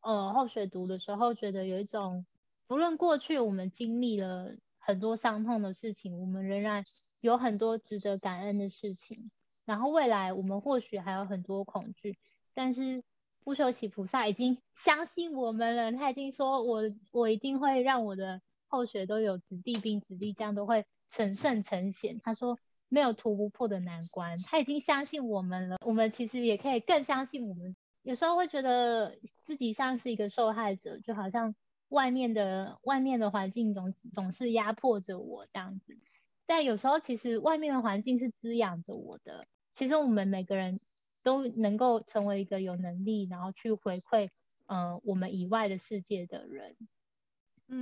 [0.03, 2.27] 错呃，后学读的时候，觉得有一种，
[2.67, 6.83] 不论过去我们经历了很多伤痛的事情，我们仍然
[7.21, 9.31] 有很多值得感恩的事情。
[9.65, 12.19] 然后未来我们或许还有很多恐惧，
[12.53, 13.05] 但是
[13.45, 16.83] 不修习菩萨已经相信我们了，他已经说我
[17.13, 20.85] 我一定会让我的后学都有子弟兵，子弟将都会。
[21.13, 22.57] 成圣成贤，他说
[22.89, 25.77] 没有突不破的难关，他已经相信我们了。
[25.85, 27.75] 我们其实也可以更相信我们。
[28.05, 31.53] 有时候会觉得自己像是一个受害者，就好像
[31.89, 35.99] 外面的外面的环境总总是压迫着我这样子。
[36.47, 39.49] 但有时候其实外面的环境是滋养着我的。
[39.75, 40.79] 其实我们每个人
[41.23, 44.29] 都能够成为一个有能力，然后去回馈
[44.67, 46.77] 嗯、呃、我们以外的世界的人。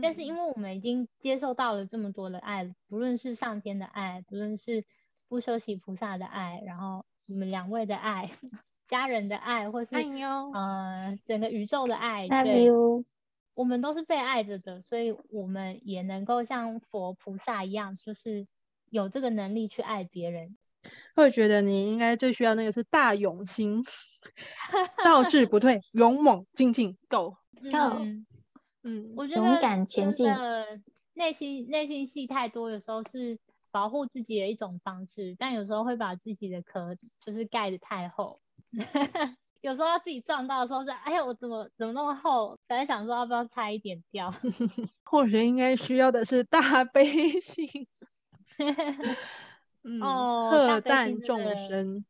[0.03, 4.85] 但是因为我们已经接受到了这么多的爱，不论是上天的爱，不论是
[5.29, 8.31] 不休息菩萨的爱，然后你们两位的爱，
[8.87, 12.71] 家人的爱，或是嗯、呃、整个宇宙的爱，对，
[13.55, 18.47] 我们都是被爱着的，所以我们也能够像佛菩萨一样，就是
[18.91, 20.59] 有这个能力去爱别人。
[21.19, 23.85] 会觉得你应该最需要那个是大勇心，
[25.05, 27.37] 倒置不退，勇猛精进，Go
[27.73, 28.05] Go。
[28.85, 30.33] 嗯，我觉得勇敢前进，
[31.15, 33.39] 内心内心戏太多，有时候是
[33.73, 38.41] 保护自己的一种方式，但有时候会把自己的壳就是盖得太厚。
[39.61, 42.57] 有时候要自己撞到的时候，是哎呀，我怎么怎么那么厚？
[42.69, 44.33] 本来想说要不要拆一点掉。
[45.03, 47.69] 或许应该需要的是大悲心。
[49.89, 52.05] 嗯，哦，荷担众生，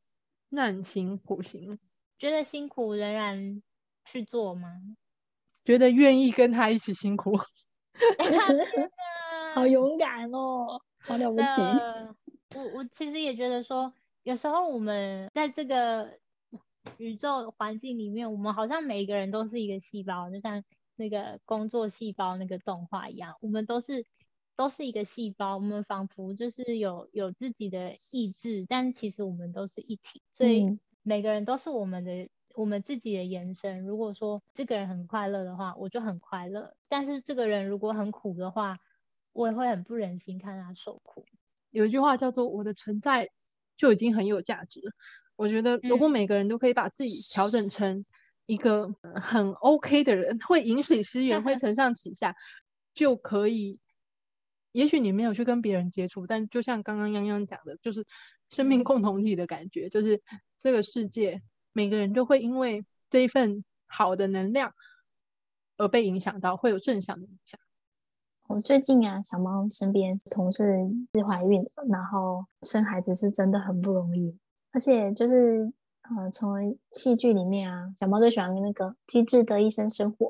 [0.48, 1.78] 难行苦行。
[2.18, 3.62] 觉得辛苦仍然
[4.04, 4.68] 去做吗？
[5.64, 7.38] 觉得愿意跟他一起辛苦。
[9.54, 12.56] 好勇敢哦，好了不起。
[12.56, 13.92] 我我其实也觉得说，
[14.24, 16.18] 有时候我们在这个
[16.96, 20.64] 宇宙环境里面，我们好像每一个人都是一个细胞，就像
[20.96, 24.04] 那个工作细胞那个动画一样，我们都是
[24.58, 33.86] 都是一个细胞，我们仿佛就是有有自己的意志，但其实我们都是一体，所以每个人都是我们的我们自己的延伸。
[33.86, 38.78] 如果说这个人很快乐的话，我就很快乐；但是这个人如果很苦的话，
[39.32, 41.24] 我也会很不忍心看他受苦。
[41.70, 43.30] 有一句话叫做“我的存在
[43.76, 44.80] 就已经很有价值”。
[45.36, 48.04] 我觉得如果每个人都可以把自己调整成
[48.46, 52.34] 一个很 OK 的人，会饮水思源，会 承上启下，
[52.92, 53.78] 就可以。
[54.72, 58.06] 也许你没有去跟别人接触，但就像刚刚泱泱讲的，就是
[58.50, 60.22] 生命共同体的感觉，就是
[60.58, 61.42] 这个世界
[61.72, 64.74] 每个人都会因为这一份好的能量
[65.76, 67.58] 而被影响到，会有正向的影响。
[68.48, 70.64] 我最近啊，小猫身边同事
[71.12, 74.38] 是怀孕，然后生孩子是真的很不容易，
[74.72, 75.70] 而且就是
[76.02, 80.26] 呃，从戏剧里面啊，小猫最喜欢的那个《机智的医生生活》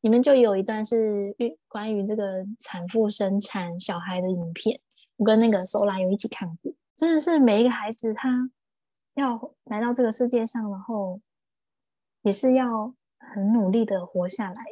[0.00, 1.34] 里面就有一段是
[1.66, 4.80] 关于这个产妇生产小孩的影片，
[5.16, 8.50] 我跟那个 Sola 有一起看过，真的是每一个孩子他
[9.14, 11.20] 要来到这个世界上，然后
[12.22, 14.64] 也是要很努力的活下来。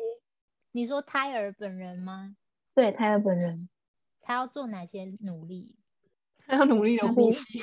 [0.73, 2.37] 你说胎儿本人吗？
[2.75, 3.69] 对，胎儿本人，
[4.21, 5.75] 他要做哪些努力？
[6.47, 7.61] 他要努力的呼吸，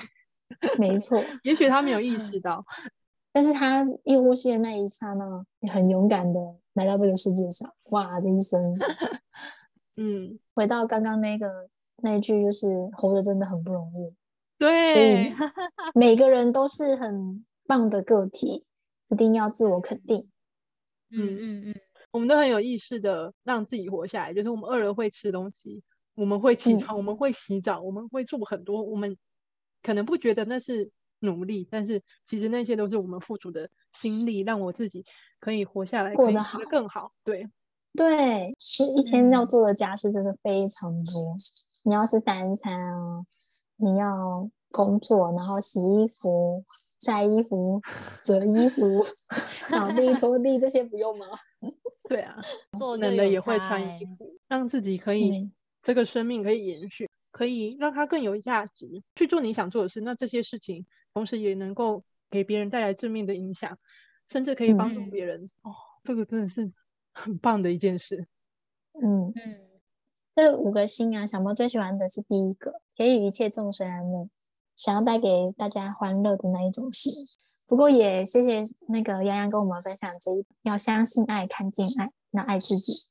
[0.78, 1.24] 没错。
[1.44, 2.66] 也许他没有意识到，
[3.34, 6.40] 但是他一呼吸的那一刹那，很勇敢的
[6.76, 7.70] 来到这个世界上。
[7.86, 8.78] 哇的一声，
[9.98, 11.68] 嗯，回到刚刚那个
[11.98, 14.16] 那一句，就是活着真的很不容易。
[14.58, 15.34] 对，所以
[15.94, 18.64] 每个人都是很棒的个体，
[19.10, 20.30] 一定要自我肯定。
[21.12, 21.76] 嗯嗯嗯。
[22.12, 29.18] 我们都很有意识的让自己活下来，就是我们饿了会吃东西，我们会起床，嗯、我们会洗澡，我们会做很多，我们
[29.82, 30.92] 可能不觉得那是
[31.24, 35.04] 努力，但是其实那些都是我们付出的心力，让我自己
[35.40, 37.12] 可以活下来，过得好，更好。
[37.24, 37.50] 对
[37.96, 38.56] 对，
[38.98, 41.40] 一天要做的家事真的非常多，嗯、
[41.84, 43.26] 你要吃三餐啊，
[43.78, 46.64] 你要工作，然后洗衣服。
[47.00, 47.82] 晒衣服、
[48.24, 49.06] 折衣服、
[49.68, 51.26] 扫地、拖地，这些不用吗？
[52.08, 52.42] 对啊，
[52.80, 55.52] 做冷的也会穿衣服，让自己可以、嗯、
[55.82, 60.00] 这个生命可以延续，可以让它更有价值，去做你想做的事。
[60.00, 63.78] 那这些事情同时也能够给别人带来正面的影响，
[64.30, 65.42] 甚至可以帮助别人。
[65.42, 66.72] 嗯、哦，这个真的是
[67.12, 68.28] 很棒的一件事。
[69.02, 69.60] 嗯嗯，
[70.36, 74.30] 这五个心啊，小猫最喜欢的是第一个，给予一切众生安乐。
[74.76, 77.14] 想要带给大家欢乐的那一种心，
[77.68, 83.10] 不过也谢谢那个洋洋跟我们分享这一要相信爱，看见爱，那爱自己。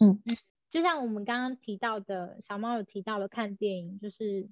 [0.00, 0.20] 嗯，
[0.68, 4.48] 就像我们刚刚提到的，小猫有提到的看电影，就是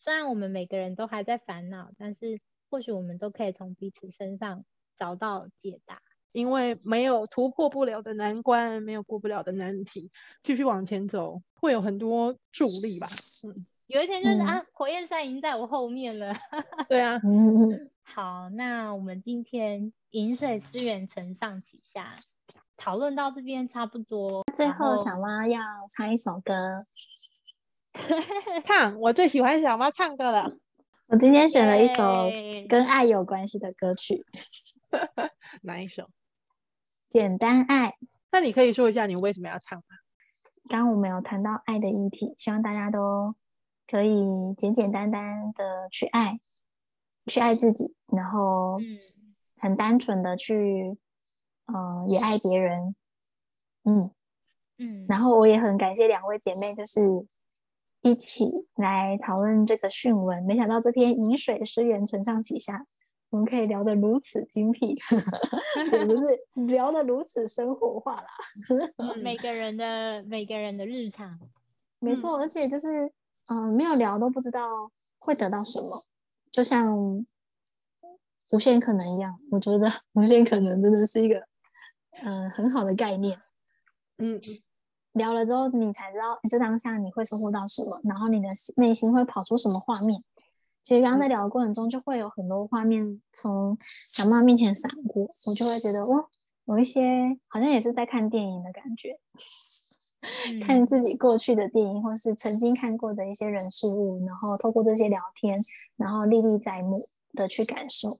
[0.00, 2.40] 虽然我们每个人都还在烦恼，但是
[2.70, 4.64] 或许我们都可以从彼此身上
[4.96, 6.00] 找到解答，
[6.32, 10.10] 因为没有突破不了的难关，没有过不了的难题，
[10.42, 13.06] 继续往前走会有很多助力吧。
[13.46, 13.66] 嗯。
[13.88, 16.34] 有一天就是、嗯、啊，火焰山已经在我后面了。
[16.90, 17.18] 对啊，
[18.04, 22.14] 好，那我们今天饮水思源，承上启下，
[22.76, 24.44] 讨论到这边差不多。
[24.54, 25.58] 最后，小猫要
[25.96, 26.84] 唱一首歌，
[28.64, 30.46] 唱我最喜欢小猫唱歌了。
[31.08, 32.30] 我今天选了一首
[32.68, 34.24] 跟爱有关系的歌曲，
[35.62, 36.08] 哪一首？
[37.10, 37.94] 简单爱。
[38.30, 39.84] 那你可以说一下你为什么要唱吗？
[40.68, 43.34] 刚刚我们有谈到爱的议题，希望大家都。
[43.90, 44.22] 可以
[44.58, 46.38] 简简单单的去爱，
[47.24, 48.76] 去爱自己，然后
[49.56, 50.98] 很单纯的去，
[51.64, 52.94] 嗯、呃，也爱别人，
[53.84, 54.10] 嗯
[54.76, 57.00] 嗯，然后我也很感谢两位姐妹，就是
[58.02, 58.44] 一起
[58.76, 60.42] 来讨论这个讯文。
[60.44, 62.86] 没想到这篇饮水思源，承上启下，
[63.30, 64.94] 我们可以聊得如此精辟，
[65.92, 66.26] 也不是
[66.66, 68.28] 聊得如此生活化啦。
[69.22, 71.38] 每个人的每个人的日常，
[71.98, 73.12] 没错，而且就是。
[73.50, 76.04] 嗯、呃，没有聊都不知道会得到什么，
[76.50, 76.94] 就像
[78.52, 79.34] 无限可能一样。
[79.50, 81.36] 我觉得无限可能真的是一个
[82.22, 83.40] 嗯、呃、很好的概念。
[84.18, 84.38] 嗯，
[85.12, 90.22] 聊了之后你才知道，这当下你会收获到什么，然后你的内心会跑出什么画面。
[90.82, 96.24] 其实刚刚在聊的过程中，就会有很多画面从小猫面前闪过，我就会觉得哇，
[96.64, 99.18] 有一些好像也是在看电影的感觉。
[100.64, 105.62] 看自己过去的电影，或是曾经看过的一些人事物，然后透过这些聊天，
[105.96, 108.18] 然后历历在目的去感受。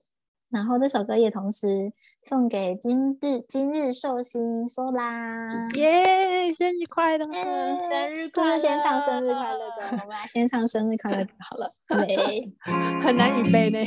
[0.49, 1.91] 然后这首歌也同时
[2.21, 11.73] 送给今日今日寿星说啦，耶，生日快乐，生日快乐，先唱生日快乐歌， 我们来先唱生日快乐歌好了，
[12.05, 12.51] 对，
[13.03, 13.79] 很难以背呢。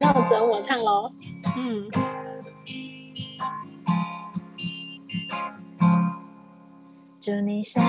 [0.00, 1.12] 那我只有我唱喽，
[1.56, 1.88] 嗯。
[7.20, 7.80] 祝你生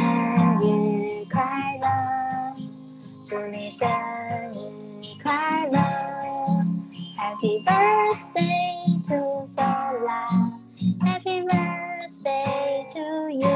[0.62, 1.42] 日快
[1.82, 1.88] 乐，
[3.26, 3.90] 祝你生
[4.52, 5.80] 日快乐
[7.43, 13.49] ，Happy birthday to Sola，Happy birthday to you。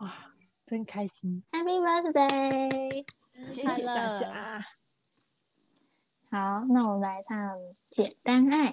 [0.00, 0.12] 哇，
[0.66, 1.42] 真开心！
[1.50, 3.04] Happy birthday，
[3.52, 4.64] 谢谢大家。
[6.30, 7.36] 好，那我们来唱《
[7.88, 8.72] 简单爱》。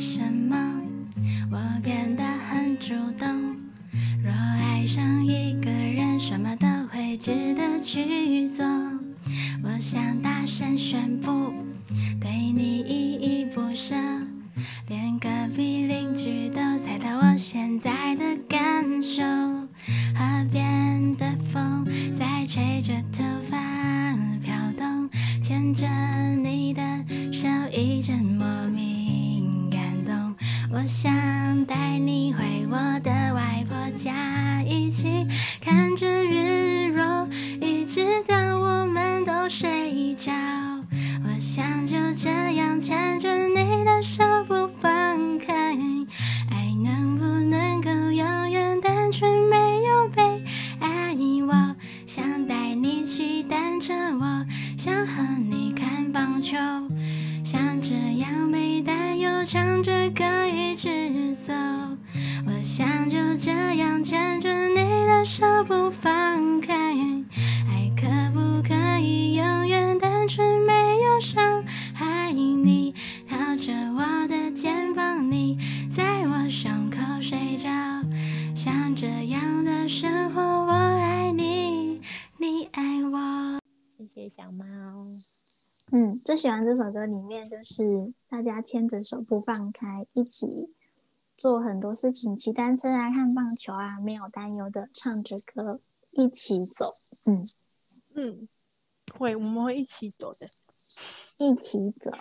[0.00, 0.80] 什么
[1.52, 3.28] 我变得很主动。
[4.24, 8.64] 若爱上一个人，什么都会值得去做。
[9.62, 11.52] 我想大声宣布，
[12.18, 13.94] 对你依依不舍，
[14.88, 18.69] 连隔壁邻居都猜到我现在的感
[40.16, 40.59] 睡
[86.64, 90.74] 这首歌里面就是大家牵着手不放开，一起
[91.36, 95.80] 做很多事情，骑单车啊，看棒球啊，没有担忧的唱着歌
[96.10, 96.96] 一起走。
[97.24, 97.46] 嗯
[98.14, 98.48] 嗯，
[99.16, 100.48] 会，我们会一起走的，
[101.38, 102.10] 一起走。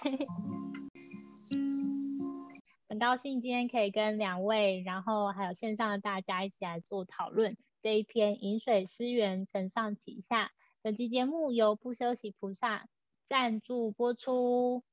[2.88, 10.46] 很高兴今天可以跟两位，然后还有线上的大家一起来做讨论这一篇《饮水思源，承上启下》。
[10.82, 12.88] 本期节目由不休息菩萨
[13.30, 14.84] 赞助播出。